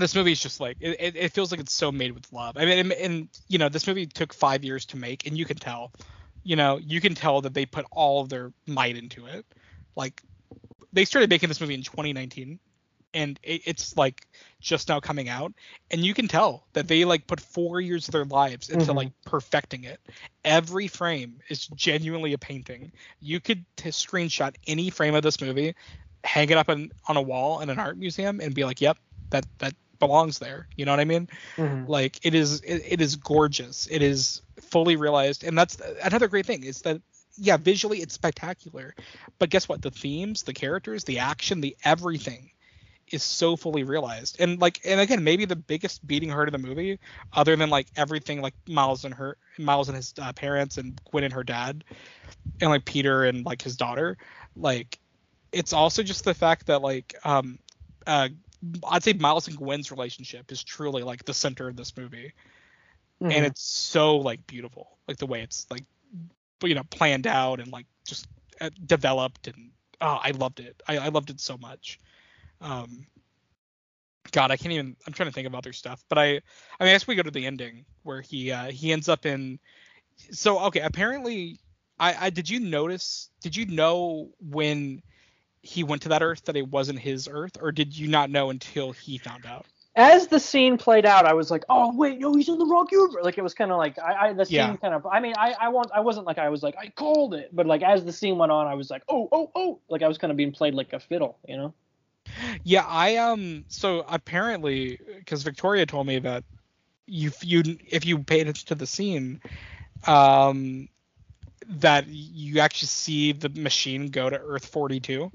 [0.00, 2.56] this movie is just like it, it, feels like it's so made with love.
[2.56, 5.44] I mean, and, and, you know, this movie took five years to make, and you
[5.44, 5.92] can tell,
[6.42, 9.44] you know, you can tell that they put all of their might into it.
[9.96, 10.22] Like
[10.92, 12.58] they started making this movie in 2019,
[13.14, 14.26] and it, it's like
[14.60, 15.52] just now coming out,
[15.90, 18.96] and you can tell that they like put four years of their lives into mm-hmm.
[18.96, 20.00] like perfecting it.
[20.44, 22.92] Every frame is genuinely a painting.
[23.20, 25.74] You could t- screenshot any frame of this movie,
[26.24, 28.98] hang it up on, on a wall in an art museum, and be like, "Yep,
[29.30, 30.66] that that belongs there.
[30.76, 31.28] You know what I mean?
[31.56, 31.90] Mm-hmm.
[31.90, 33.86] Like it is it, it is gorgeous.
[33.90, 37.00] It is fully realized, and that's another great thing is that
[37.36, 38.94] yeah, visually it's spectacular,
[39.38, 39.82] but guess what?
[39.82, 42.50] The themes, the characters, the action, the everything
[43.12, 44.36] is so fully realized.
[44.40, 46.98] And like and again, maybe the biggest beating heart of the movie,
[47.32, 51.24] other than like everything like Miles and her Miles and his uh, parents and Gwen
[51.24, 51.84] and her dad,
[52.60, 54.16] and like Peter and like his daughter,
[54.56, 54.98] like
[55.52, 57.58] it's also just the fact that like um
[58.06, 58.28] uh
[58.88, 62.32] I'd say Miles and Gwen's relationship is truly like the center of this movie,
[63.22, 63.32] mm-hmm.
[63.32, 65.84] and it's so like beautiful, like the way it's like
[66.62, 68.26] you know planned out and like just
[68.60, 70.82] uh, developed and oh, I loved it.
[70.86, 72.00] I, I loved it so much.
[72.60, 73.06] Um,
[74.32, 74.96] God, I can't even.
[75.06, 76.40] I'm trying to think of other stuff, but I, I mean,
[76.80, 79.58] I guess we go to the ending where he, uh, he ends up in.
[80.30, 81.58] So okay, apparently,
[81.98, 83.30] I, I did you notice?
[83.40, 85.02] Did you know when
[85.62, 88.50] he went to that Earth that it wasn't his Earth, or did you not know
[88.50, 89.66] until he found out?
[89.96, 92.86] As the scene played out, I was like, "Oh wait, no, he's in the wrong
[92.90, 94.76] universe." Like it was kind of like I, I the scene yeah.
[94.76, 95.04] kind of.
[95.04, 97.66] I mean, I I want I wasn't like I was like I called it, but
[97.66, 100.16] like as the scene went on, I was like, "Oh oh oh," like I was
[100.16, 101.74] kind of being played like a fiddle, you know?
[102.62, 103.64] Yeah, I um.
[103.68, 106.44] So apparently, because Victoria told me that
[107.06, 109.40] you you if you paid attention to the scene,
[110.06, 110.88] um,
[111.68, 115.32] that you actually see the machine go to Earth 42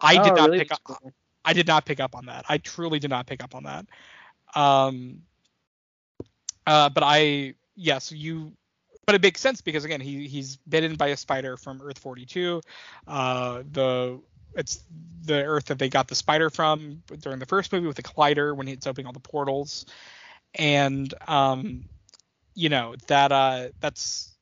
[0.00, 0.58] I oh, did not really?
[0.60, 1.02] pick up.
[1.44, 2.44] I did not pick up on that.
[2.48, 3.86] I truly did not pick up on that.
[4.54, 5.22] Um,
[6.66, 8.52] uh, but I yes, you.
[9.06, 12.60] But it makes sense because again, he he's bitten by a spider from Earth 42.
[13.06, 14.20] Uh, the
[14.54, 14.84] it's
[15.22, 18.54] the Earth that they got the spider from during the first movie with the collider
[18.54, 19.86] when it's opening all the portals,
[20.54, 21.84] and um,
[22.54, 24.34] you know that uh that's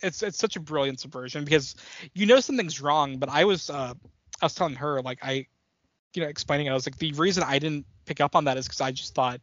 [0.00, 1.76] it's it's such a brilliant subversion because
[2.14, 3.94] you know something's wrong, but I was uh
[4.40, 5.46] I was telling her like I,
[6.14, 6.70] you know, explaining it.
[6.70, 9.14] I was like, the reason I didn't pick up on that is because I just
[9.14, 9.40] thought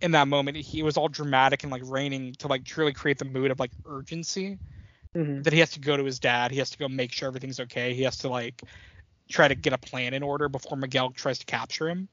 [0.00, 3.24] in that moment he was all dramatic and like raining to like truly create the
[3.24, 4.58] mood of like urgency.
[5.14, 5.42] Mm-hmm.
[5.42, 6.50] That he has to go to his dad.
[6.50, 7.94] He has to go make sure everything's okay.
[7.94, 8.62] He has to like
[9.28, 12.08] try to get a plan in order before Miguel tries to capture him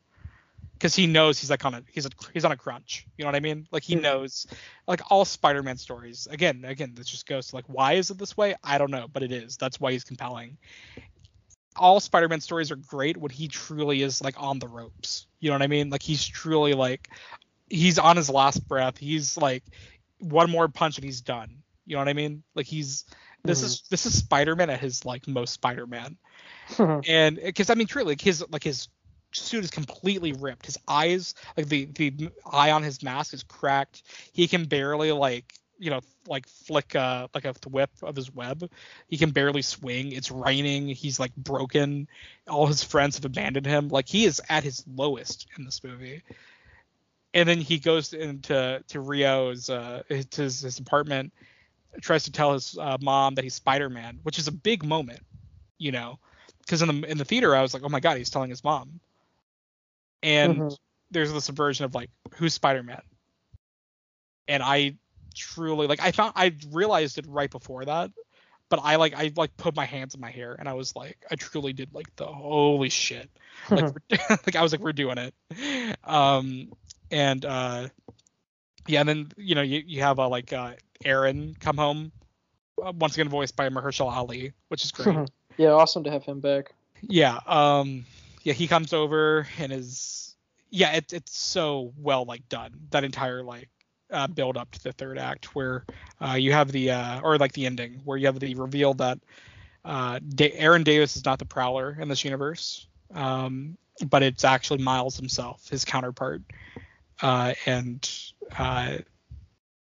[0.76, 3.08] because he knows he's like on a he's a he's on a crunch.
[3.18, 3.68] You know what I mean?
[3.72, 4.04] Like he mm-hmm.
[4.04, 4.48] knows
[4.88, 6.28] like all Spider-Man stories.
[6.30, 8.56] Again, again, this just goes to like why is it this way?
[8.64, 9.58] I don't know, but it is.
[9.58, 10.58] That's why he's compelling
[11.76, 15.28] all Spider-Man stories are great when he truly is like on the ropes.
[15.40, 15.90] You know what I mean?
[15.90, 17.10] Like he's truly like
[17.70, 18.98] he's on his last breath.
[18.98, 19.64] He's like
[20.20, 21.58] one more punch and he's done.
[21.86, 22.44] You know what I mean?
[22.56, 23.06] Like he's
[23.44, 23.66] this mm-hmm.
[23.66, 26.18] is this is Spider-Man at his like most Spider-Man.
[27.08, 28.90] and because I mean truly like his like his
[29.34, 30.66] suit is completely ripped.
[30.66, 34.04] His eyes like the the eye on his mask is cracked.
[34.34, 38.70] He can barely like you know like flick uh like a whip of his web.
[39.08, 40.12] He can barely swing.
[40.12, 40.88] It's raining.
[40.88, 42.08] He's like broken.
[42.48, 43.90] All his friends have abandoned him.
[43.90, 46.22] Like he is at his lowest in this movie.
[47.34, 51.34] And then he goes into to rio's uh to his, his apartment
[52.00, 55.20] tries to tell his uh, mom that he's spider-man which is a big moment
[55.78, 56.20] you know?
[56.60, 58.64] Because in the in the theater i was like oh my god he's telling his
[58.64, 59.00] mom.
[60.24, 60.74] And mm-hmm.
[61.10, 63.02] there's this subversion of like who's Spider-Man,
[64.48, 64.98] and I
[65.34, 68.12] truly like I found I realized it right before that,
[68.70, 71.18] but I like I like put my hands in my hair and I was like
[71.30, 73.30] I truly did like the holy shit
[73.70, 73.94] like
[74.30, 75.34] like I was like we're doing it,
[76.04, 76.72] um
[77.12, 77.88] and uh
[78.88, 80.74] yeah and then you know you you have uh, like uh
[81.04, 82.12] Aaron come home
[82.84, 85.30] uh, once again voiced by Mahershala Ali which is great.
[85.58, 86.74] yeah, awesome to have him back.
[87.02, 88.06] Yeah, um
[88.44, 90.36] yeah he comes over and is
[90.70, 93.70] yeah it, it's so well like done that entire like
[94.12, 95.86] uh, build up to the third act where
[96.22, 99.20] uh, you have the uh, or like the ending where you have the reveal that
[99.86, 103.78] uh, da- Aaron Davis is not the Prowler in this universe, um,
[104.10, 106.42] but it's actually Miles himself, his counterpart,
[107.22, 108.10] uh, and
[108.58, 108.98] uh,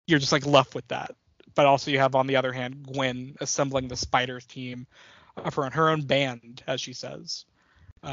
[0.07, 1.15] you're just like left with that.
[1.55, 4.87] But also you have on the other hand Gwen assembling the Spider team
[5.51, 7.45] for her own band, as she says,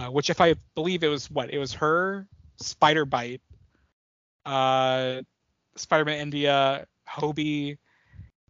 [0.09, 3.41] which if I believe it was what it was her Spider-Byte.
[5.75, 7.77] Uh, Spider-Man India, Hobie,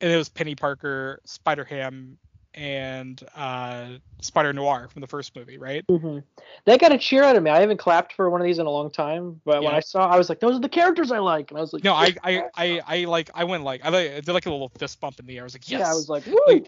[0.02, 2.18] and it was Penny Parker, Spider Ham,
[2.56, 3.90] and uh,
[4.22, 5.86] Spider Noir from the first movie, right?
[5.88, 6.20] Mm-hmm.
[6.66, 7.52] They got a cheer out of me.
[7.52, 9.68] I haven't clapped for one of these in a long time, but yeah.
[9.68, 11.74] when I saw, I was like, "Those are the characters I like," and I was
[11.74, 14.70] like, "No, I, I, I, I like, I went like, I did like a little
[14.70, 15.44] fist bump in the air.
[15.44, 16.66] I was like, "Yes!" Yeah, I was like, "Woo!"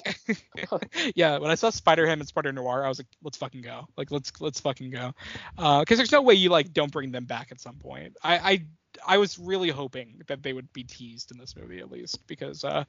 [0.71, 3.61] Like, yeah, when I saw Spider Ham and Spider Noir, I was like, "Let's fucking
[3.61, 5.13] go!" Like, let's let's fucking go,
[5.55, 8.17] because uh, there's no way you like don't bring them back at some point.
[8.23, 8.65] I, I
[9.05, 12.63] I was really hoping that they would be teased in this movie at least because
[12.63, 12.83] uh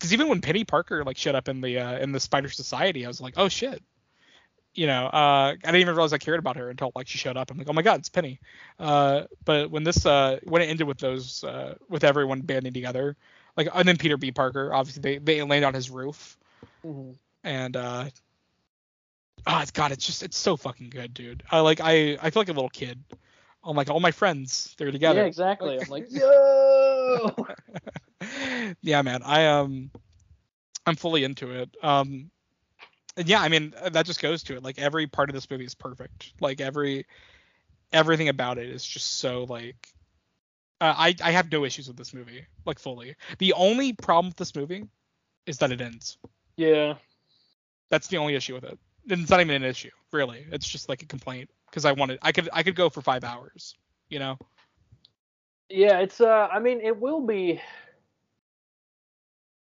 [0.00, 3.04] because even when Penny Parker like showed up in the uh, in the Spider Society,
[3.04, 3.82] I was like, oh shit,
[4.74, 7.36] you know, uh, I didn't even realize I cared about her until like she showed
[7.36, 7.50] up.
[7.50, 8.40] I'm like, oh my god, it's Penny.
[8.78, 13.16] Uh, but when this uh when it ended with those uh with everyone banding together,
[13.56, 14.32] like and then Peter B.
[14.32, 16.38] Parker, obviously they they land on his roof,
[16.84, 17.12] mm-hmm.
[17.44, 18.06] and uh.
[19.46, 21.42] Oh God, it's just it's so fucking good, dude.
[21.50, 23.02] I like I I feel like a little kid
[23.64, 25.20] I'm like all my friends, they're together.
[25.20, 25.78] Yeah, exactly.
[25.80, 27.36] I'm like, yo.
[28.82, 29.22] yeah, man.
[29.22, 29.90] I um,
[30.86, 31.74] I'm fully into it.
[31.82, 32.30] Um,
[33.16, 34.62] and yeah, I mean that just goes to it.
[34.62, 36.32] Like every part of this movie is perfect.
[36.40, 37.06] Like every
[37.92, 39.88] everything about it is just so like.
[40.80, 43.14] Uh, I I have no issues with this movie, like fully.
[43.38, 44.84] The only problem with this movie
[45.44, 46.16] is that it ends.
[46.56, 46.94] Yeah.
[47.90, 48.78] That's the only issue with it.
[49.10, 50.46] And it's not even an issue, really.
[50.52, 53.24] It's just like a complaint because I wanted I could I could go for five
[53.24, 53.76] hours,
[54.08, 54.38] you know.
[55.68, 57.60] Yeah, it's uh I mean it will be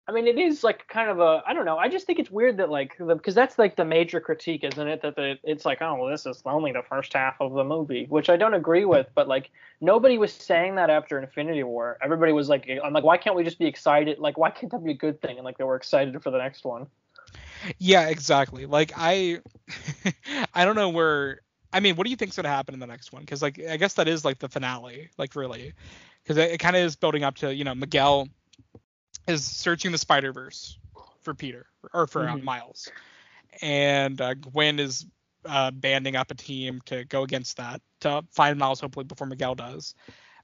[0.07, 2.29] I mean it is like kind of a I don't know I just think it's
[2.29, 5.81] weird that like because that's like the major critique isn't it that the it's like
[5.81, 8.85] oh well this is only the first half of the movie which I don't agree
[8.85, 9.49] with but like
[9.81, 13.43] nobody was saying that after Infinity War everybody was like I'm like why can't we
[13.43, 15.75] just be excited like why can't that be a good thing and like they were
[15.75, 16.87] excited for the next one.
[17.79, 18.65] Yeah, exactly.
[18.65, 19.41] Like I
[20.53, 21.41] I don't know where
[21.73, 23.21] I mean, what do you think's gonna happen in the next one?
[23.23, 25.73] Because like I guess that is like the finale, like really,
[26.23, 28.29] because it, it kind of is building up to you know Miguel
[29.27, 30.77] is searching the Spider Verse
[31.21, 32.41] for Peter or for uh, mm-hmm.
[32.41, 32.89] uh, Miles,
[33.61, 35.05] and uh, Gwen is
[35.45, 39.55] uh, banding up a team to go against that to find Miles hopefully before Miguel
[39.55, 39.93] does.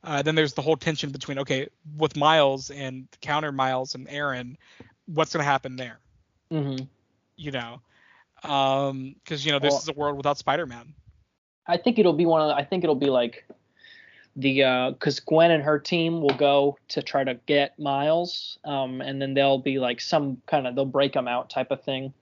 [0.04, 4.58] Uh, then there's the whole tension between okay with Miles and counter Miles and Aaron,
[5.06, 6.00] what's gonna happen there?
[6.52, 6.84] Mm-hmm.
[7.38, 7.82] You know,
[8.42, 10.94] because um, you know this well, is a world without Spider-Man.
[11.68, 13.46] I think it'll be one of the, I think it'll be like
[14.36, 19.02] the because uh, Gwen and her team will go to try to get Miles, um,
[19.02, 22.14] and then they'll be like some kind of they'll break them out type of thing,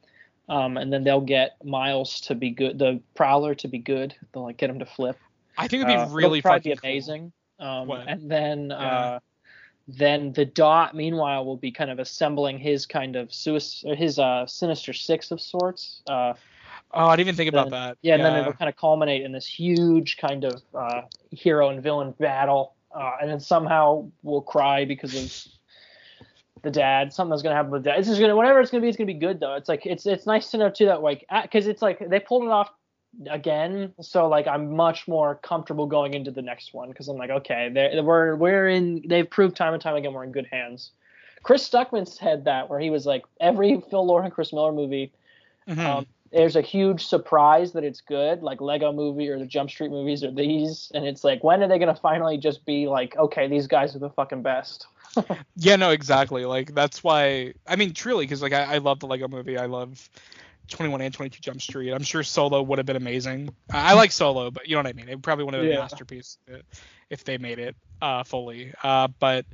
[0.50, 4.14] um, and then they'll get Miles to be good, the Prowler to be good.
[4.34, 5.18] They'll like get him to flip.
[5.58, 7.32] I think it'd be uh, really probably be amazing.
[7.60, 7.68] Cool.
[7.68, 8.76] Um, and then yeah.
[8.76, 9.20] uh,
[9.88, 14.46] then the Dot meanwhile will be kind of assembling his kind of suicide, his uh,
[14.46, 16.02] Sinister Six of sorts.
[16.08, 16.34] Uh,
[16.94, 17.98] Oh, I didn't even think about that.
[18.02, 21.82] Yeah, and then it'll kind of culminate in this huge kind of uh, hero and
[21.82, 27.14] villain battle, uh, and then somehow we'll cry because of the dad.
[27.14, 28.00] Something's gonna happen with dad.
[28.00, 28.90] It's just gonna whatever it's gonna be.
[28.90, 29.56] It's gonna be good though.
[29.56, 32.44] It's like it's it's nice to know too that like because it's like they pulled
[32.44, 32.70] it off
[33.30, 37.30] again, so like I'm much more comfortable going into the next one because I'm like
[37.30, 37.70] okay,
[38.02, 39.04] we're we're in.
[39.08, 40.92] They've proved time and time again we're in good hands.
[41.44, 45.12] Chris Stuckman said that where he was like every Phil Lord and Chris Miller movie.
[45.68, 45.80] Mm-hmm.
[45.80, 49.92] Um, there's a huge surprise that it's good, like Lego Movie or the Jump Street
[49.92, 53.48] movies or these, and it's like when are they gonna finally just be like, okay,
[53.48, 54.88] these guys are the fucking best.
[55.58, 56.46] yeah, no, exactly.
[56.46, 59.66] Like that's why I mean truly because like I, I love the Lego Movie, I
[59.66, 60.10] love
[60.70, 61.92] 21 and 22 Jump Street.
[61.92, 63.54] I'm sure Solo would have been amazing.
[63.70, 65.10] I, I like Solo, but you know what I mean.
[65.10, 65.78] It probably would have been yeah.
[65.78, 66.38] a masterpiece
[67.10, 68.74] if they made it uh, fully.
[68.82, 69.46] Uh, but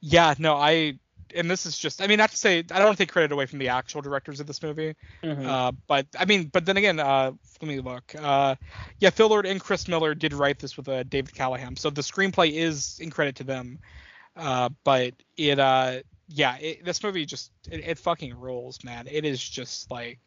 [0.00, 0.98] yeah, no, I
[1.34, 3.32] and this is just I mean not to say I don't want to take credit
[3.32, 5.46] away from the actual directors of this movie, Mhm.
[5.46, 8.54] uh, but I mean but then again uh, let me look uh,
[9.00, 12.02] yeah Phil Lord and Chris Miller did write this with uh, David Callaham so the
[12.02, 13.78] screenplay is in credit to them,
[14.36, 19.24] uh, but it uh yeah it, this movie just it, it fucking rules man it
[19.24, 20.18] is just like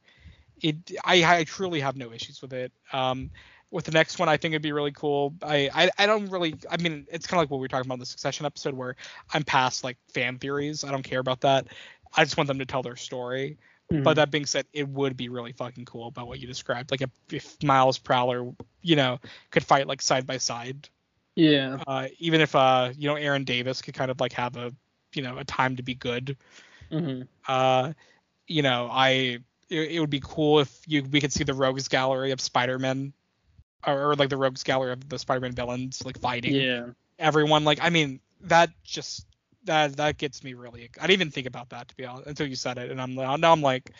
[0.61, 3.29] it I, I truly have no issues with it um
[3.75, 5.33] with the next one i think it'd be really cool.
[5.43, 7.85] I i, I don't really i mean it's kind of like what we were talking
[7.85, 8.95] about in the succession episode where
[9.33, 10.85] i'm past like fan theories.
[10.85, 11.67] I don't care about that.
[12.15, 13.57] I just want them to tell their story.
[13.91, 14.03] Mhm.
[14.03, 16.89] but that being said it would be really fucking cool about what you described.
[16.89, 18.51] Like if, if miles prowler
[18.81, 19.19] you know
[19.51, 20.87] could fight like side by side.
[21.35, 21.83] Yeah.
[21.85, 24.73] uh even if uh you know aaron davis could kind of like have a
[25.13, 26.37] you know a time to be good.
[26.89, 27.91] Hmm uh
[28.47, 31.89] you know i it, it would be cool if you we could see the rogues
[31.89, 33.11] gallery of spider-man
[33.85, 36.93] or, or like the rogues gallery of the spider-man villains like fighting Yeah.
[37.19, 39.25] everyone like i mean that just
[39.63, 42.47] that that gets me really i didn't even think about that to be honest until
[42.47, 43.91] you said it and i'm now i'm like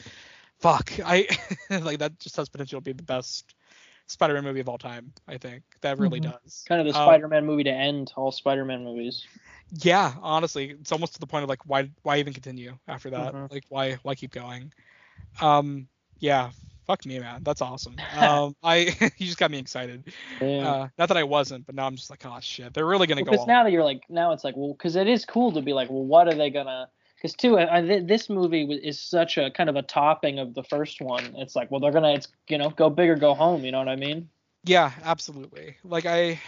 [0.60, 1.28] fuck i
[1.82, 3.56] like that just has potential to be the best
[4.08, 6.22] spider-man movie of all time i think that really Mhm.
[6.22, 9.28] does Kind of the Um, Spider-Man movie to end all Spider-Man movies.
[9.82, 13.36] yeah honestly it's almost to the point of like why why even continue after that
[13.36, 13.50] Mhm.
[13.50, 14.72] like why why keep going
[15.42, 15.88] um
[16.20, 16.50] yeah
[16.86, 17.42] fuck me man.
[17.44, 17.96] That's awesome.
[18.18, 18.78] Um i
[19.18, 20.14] you just got me excited.
[20.42, 20.70] Yeah.
[20.70, 22.74] uh not that i wasn't but now i'm just like oh shit.
[22.74, 25.08] They're really gonna go because now that you're like now it's like well because it
[25.08, 28.30] is cool to be like well what are they gonna because too I, I, this
[28.30, 31.36] movie is such a kind of a topping of the first one.
[31.38, 33.80] It's like well they're gonna it's you know go big or go home you know
[33.80, 34.30] what i mean?
[34.64, 35.78] Yeah absolutely.
[35.84, 36.40] Like i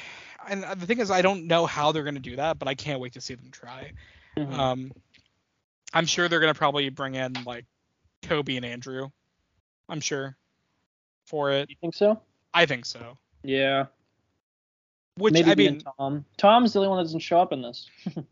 [0.48, 3.00] and the thing is i don't know how they're gonna do that but i can't
[3.00, 3.92] wait to see them try.
[4.38, 4.54] Mhm.
[4.54, 4.92] um
[5.94, 7.66] i'm sure they're gonna probably bring in like
[8.22, 9.10] Tobey and andrew
[9.90, 10.36] i'm sure
[11.26, 12.20] for it you think so
[12.54, 13.86] i think so yeah
[15.18, 17.90] which maybe i mean tom tom's the only one that doesn't show up in this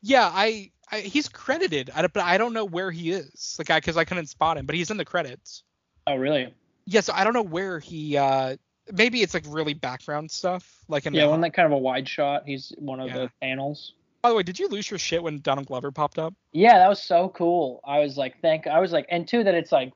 [0.00, 3.56] Yeah, I, I he's credited, I, but I don't know where he is.
[3.58, 5.62] Like, I because I couldn't spot him, but he's in the credits.
[6.06, 6.52] oh really
[6.84, 8.16] Yeah, so I don't know where he.
[8.16, 8.56] uh
[8.92, 12.08] Maybe it's like really background stuff, like in yeah one that kind of a wide
[12.08, 13.18] shot he's one of Yeah.
[13.18, 16.34] the panels By the way, did you lose your shit when Donald Glover popped up?
[16.52, 19.54] yeah that was so cool i was like thank i was like and two that
[19.54, 19.92] it's like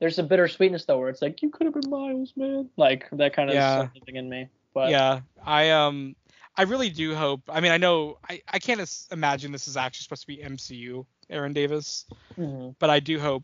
[0.00, 3.32] there's a bittersweetness though where it's like you could have been miles man like that
[3.34, 3.88] kind of Yeah.
[3.92, 6.14] something in me but yeah, I um,
[6.56, 7.40] I really do hope.
[7.48, 8.80] I mean, I know I I can't
[9.10, 12.04] imagine this is actually supposed to be MCU Aaron Davis,
[12.38, 12.74] Mhm.
[12.78, 13.42] but I do hope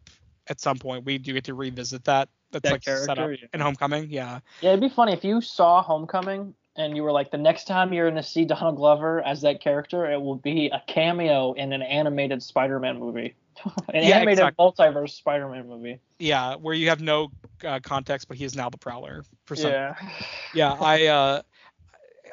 [0.49, 2.29] at some point we do get to revisit that.
[2.53, 3.49] That's That like set up character, yeah.
[3.55, 4.11] in Homecoming.
[4.11, 4.41] Yeah.
[4.61, 7.93] Yeah, it'd be funny if you saw Homecoming and you were like, the next time
[7.93, 11.83] you're to see Donald Glover as that character, it will be a cameo in an
[11.83, 13.35] animated Spider-Man movie,
[13.89, 16.01] an Yeah, animated exact- multiverse Spider-Man movie.
[16.19, 17.31] Yeah, where you have no
[17.65, 19.95] uh, context, but he is now the Prowler for some Yeah,
[20.53, 21.43] yeah i uh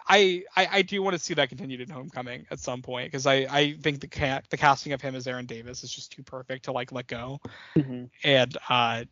[0.07, 3.25] I, I I do want to see that continued in Homecoming at some point because
[3.27, 6.23] I, I think the ca- the casting of him as Aaron Davis is just too
[6.23, 7.39] perfect to like let go
[7.77, 8.09] Mhm.
[8.23, 9.03] and uh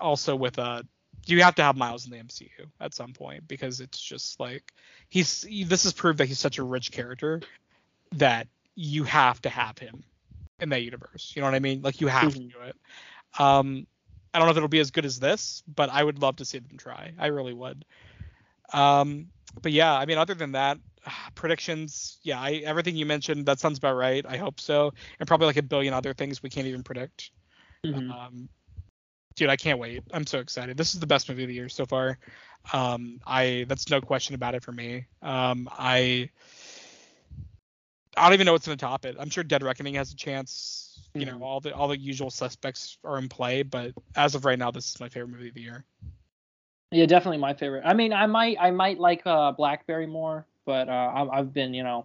[0.00, 0.82] also with uh
[1.26, 4.72] you have to have Miles in the MCU at some point because it's just like
[5.08, 7.40] he's he- this has proved that he's such a rich character
[8.12, 10.02] that you have to have him
[10.62, 11.32] in that universe.
[11.36, 11.82] You know what I mean?
[11.82, 12.34] Like you have Mhm.
[12.34, 12.76] to do it.
[13.38, 13.86] Um
[14.34, 16.46] I don't know if it'll be as good as this, but I would love to
[16.46, 17.12] see them try.
[17.18, 17.84] I really would.
[18.72, 19.30] Um
[19.62, 20.78] but yeah, I mean other than that,
[21.34, 24.24] predictions, yeah, I everything you mentioned that sounds about right.
[24.26, 24.92] I hope so.
[25.20, 27.30] And probably like a billion other things we can't even predict.
[27.84, 28.10] Mhm.
[28.10, 28.48] Um,
[29.36, 30.02] dude, I can't wait.
[30.12, 30.76] I'm so excited.
[30.76, 32.18] This is the best movie of the year so far.
[32.72, 35.06] Um, I that's no question about it for me.
[35.22, 36.30] Um, I
[38.16, 39.16] I don't even know what's gonna top it.
[39.18, 41.08] I'm sure Dead Reckoning has a chance.
[41.14, 41.42] You know, Mhm.
[41.42, 44.88] all the all the usual suspects are in play, but as of right now, this
[44.88, 45.84] is my favorite movie of the year.
[46.90, 47.82] yeah, definitely my favorite.
[47.86, 51.72] I mean, I might, I might like uh, Blackberry more, but uh, I've, I've been,
[51.72, 52.04] you know,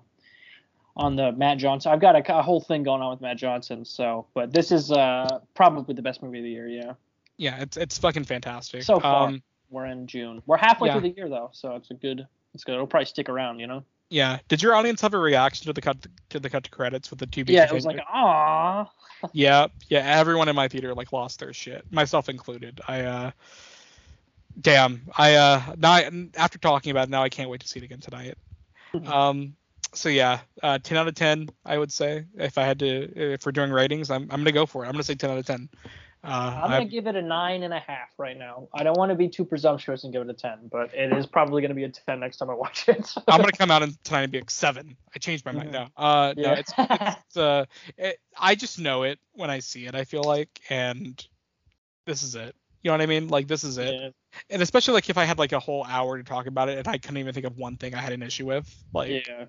[0.96, 1.92] on the Matt Johnson.
[1.92, 3.84] I've got a, a whole thing going on with Matt Johnson.
[3.84, 6.68] So, but this is uh, probably the best movie of the year.
[6.70, 6.94] Yeah.
[7.38, 8.82] Yeah, it's it's fucking fantastic.
[8.84, 9.28] So far.
[9.28, 10.42] Um, We're in June.
[10.46, 10.94] We're halfway Yeah.
[11.00, 12.26] through the year though, so it's a good.
[12.54, 12.74] It's good.
[12.76, 13.84] It'll probably stick around, you know.
[14.10, 14.40] Yeah.
[14.48, 17.20] Did your audience have a reaction to the cut to the cut to credits with
[17.20, 17.44] the two?
[17.48, 18.90] Yeah, it was like, ah.
[19.34, 20.00] Yeah, yeah.
[20.00, 22.80] Everyone in my theater like lost their shit, myself included.
[22.88, 23.32] I uh,
[24.62, 25.02] damn.
[25.18, 27.84] I uh, now I, after talking about it, now I can't wait to see it
[27.84, 28.38] again tonight.
[29.06, 29.54] Um,
[29.94, 32.24] so yeah, uh, 10 out of 10, I would say.
[32.36, 34.88] If I had to, if we're doing ratings, I'm I'm gonna go for it.
[34.88, 35.70] I'm gonna say 10 out of 10.
[36.28, 38.68] Uh, I'm gonna I'm- give it a nine and a half right now.
[38.74, 41.26] I don't want to be too presumptuous and give it a ten, but it is
[41.26, 43.14] probably gonna be a ten next time I watch it.
[43.28, 44.98] I'm gonna come out and tonight and be like seven.
[45.16, 45.74] I changed my mind Mhm.
[45.74, 45.90] now.
[45.96, 46.54] Uh, no, Yeah.
[46.56, 47.66] it's it's uh,
[47.98, 49.96] it, I just know it when I see it.
[49.96, 51.26] I feel like, and
[52.06, 52.56] this is it.
[52.84, 53.28] You know what I mean?
[53.30, 53.94] Like this is it.
[53.94, 54.10] Yeah.
[54.50, 56.88] And especially like if I had like a whole hour to talk about it and
[56.88, 59.46] I couldn't even think of one thing I had an issue with, like yeah.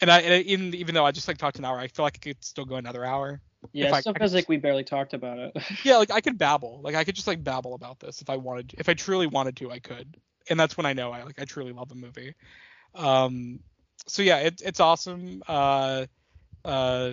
[0.00, 2.16] and I and even even though I just like talked an hour, I feel like
[2.16, 3.40] I could still go another hour.
[3.72, 5.56] Yeah, it still feels like we barely talked about it.
[5.84, 6.80] yeah, like I could babble.
[6.82, 8.74] Like I could just like babble about this if I wanted.
[8.78, 10.16] If I truly wanted to, I could.
[10.48, 12.34] And that's when I know I like I truly love a movie.
[12.94, 13.60] Um,
[14.06, 15.42] so yeah, it, it's awesome.
[15.46, 16.06] Uh,
[16.64, 17.12] uh,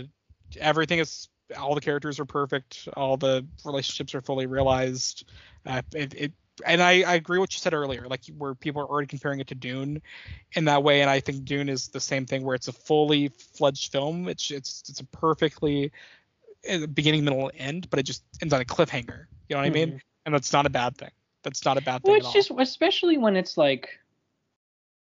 [0.59, 2.87] everything is all the characters are perfect.
[2.95, 5.29] All the relationships are fully realized.
[5.65, 6.33] Uh, it, it
[6.65, 9.39] and I, I agree with what you said earlier, like where people are already comparing
[9.39, 10.01] it to Dune
[10.53, 13.27] in that way, and I think Dune is the same thing where it's a fully
[13.27, 14.27] fledged film.
[14.27, 15.91] It's it's it's a perfectly
[16.93, 19.25] beginning, middle, end, but it just ends on a cliffhanger.
[19.49, 19.65] You know what mm-hmm.
[19.65, 19.87] I mean?
[19.89, 19.97] Mm-hmm.
[20.25, 21.11] And that's not a bad thing.
[21.43, 22.11] That's not a bad thing.
[22.11, 23.89] Well, it's just especially when it's like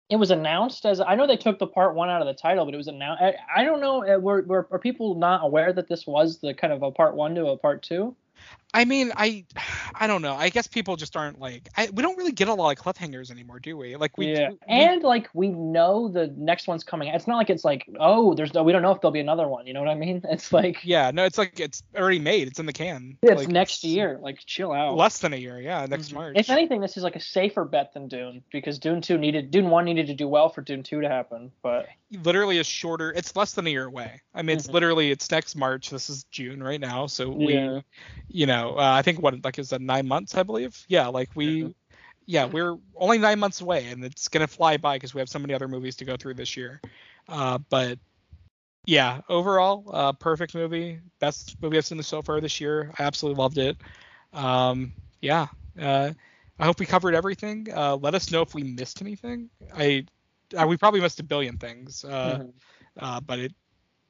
[0.09, 2.65] it was announced as I know they took the part one out of the title,
[2.65, 3.23] but it was announced.
[3.23, 4.05] I, I don't know.
[4.05, 7.15] Uh, were, were are people not aware that this was the kind of a part
[7.15, 8.15] one to a part two?
[8.73, 9.43] I mean, I
[9.95, 10.35] I don't know.
[10.35, 13.29] I guess people just aren't like I, we don't really get a lot of cliffhangers
[13.29, 13.95] anymore, do we?
[13.97, 14.51] Like we yeah.
[14.51, 17.09] We, and like we know the next one's coming.
[17.09, 19.47] It's not like it's like oh, there's no we don't know if there'll be another
[19.47, 19.67] one.
[19.67, 20.21] You know what I mean?
[20.31, 22.47] It's like yeah, no, it's like it's already made.
[22.47, 23.17] It's in the can.
[23.21, 24.17] It's like, next year.
[24.21, 24.95] Like chill out.
[24.95, 26.15] Less than a year, yeah, next mm-hmm.
[26.15, 26.37] March.
[26.37, 29.69] If anything, this is like a safer bet than Dune because Dune two needed Dune
[29.69, 31.87] one needed to do well for Dune two to happen, but
[32.23, 33.11] literally is shorter.
[33.11, 34.21] It's less than a year away.
[34.33, 34.73] I mean, it's mm-hmm.
[34.73, 35.89] literally it's next March.
[35.89, 37.81] This is June right now, so we, yeah.
[38.33, 40.83] You know, uh, I think what like is that nine months, I believe.
[40.87, 41.71] Yeah, like we, mm-hmm.
[42.25, 45.39] yeah, we're only nine months away, and it's gonna fly by because we have so
[45.39, 46.81] many other movies to go through this year.
[47.27, 47.99] Uh, but
[48.85, 52.91] yeah, overall, uh, perfect movie, best movie I've seen so far this year.
[52.97, 53.77] I absolutely loved it.
[54.33, 55.47] Um, yeah.
[55.79, 56.11] Uh,
[56.59, 57.67] I hope we covered everything.
[57.73, 59.49] Uh, let us know if we missed anything.
[59.75, 60.05] I
[60.55, 62.49] uh, we probably missed a billion things, uh, mm-hmm.
[63.03, 63.53] uh, but it,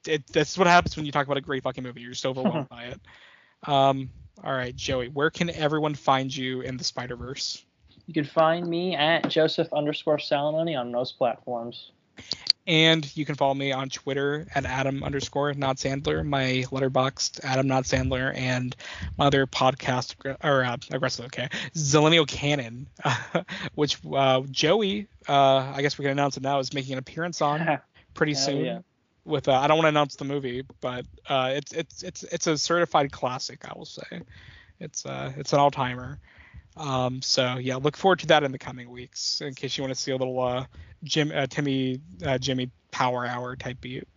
[0.06, 2.02] it that's what happens when you talk about a great fucking movie.
[2.02, 3.00] You're just overwhelmed by it.
[3.64, 4.10] Um,
[4.42, 7.64] all right, Joey, where can everyone find you in the Spider Verse?
[8.06, 11.92] You can find me at Joseph underscore Salamoni on most platforms.
[12.66, 17.66] And you can follow me on Twitter at Adam underscore not Sandler, my Letterboxd Adam
[17.66, 18.76] not Sandler, and
[19.18, 22.86] my other podcast or uh, aggressive okay Zillennial Canon,
[23.74, 27.40] which uh, Joey, uh, I guess we can announce it now, is making an appearance
[27.40, 27.80] on
[28.14, 28.64] pretty soon.
[28.64, 28.78] Yeah.
[29.24, 32.46] With uh, I don't want to announce the movie, but uh, it's it's it's it's
[32.46, 34.22] a certified classic, I will say.
[34.80, 36.18] It's uh it's an all timer.
[36.76, 39.40] Um, so yeah, look forward to that in the coming weeks.
[39.40, 40.66] In case you want to see a little uh,
[41.04, 44.08] Jim, uh, Timmy, uh, Jimmy Power Hour type beat.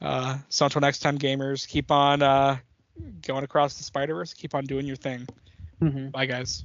[0.00, 2.56] Uh, so until next time, gamers, keep on uh,
[3.26, 4.34] going across the Spider Verse.
[4.34, 5.28] Keep on doing your thing.
[5.80, 6.08] Mm-hmm.
[6.08, 6.64] Bye, guys.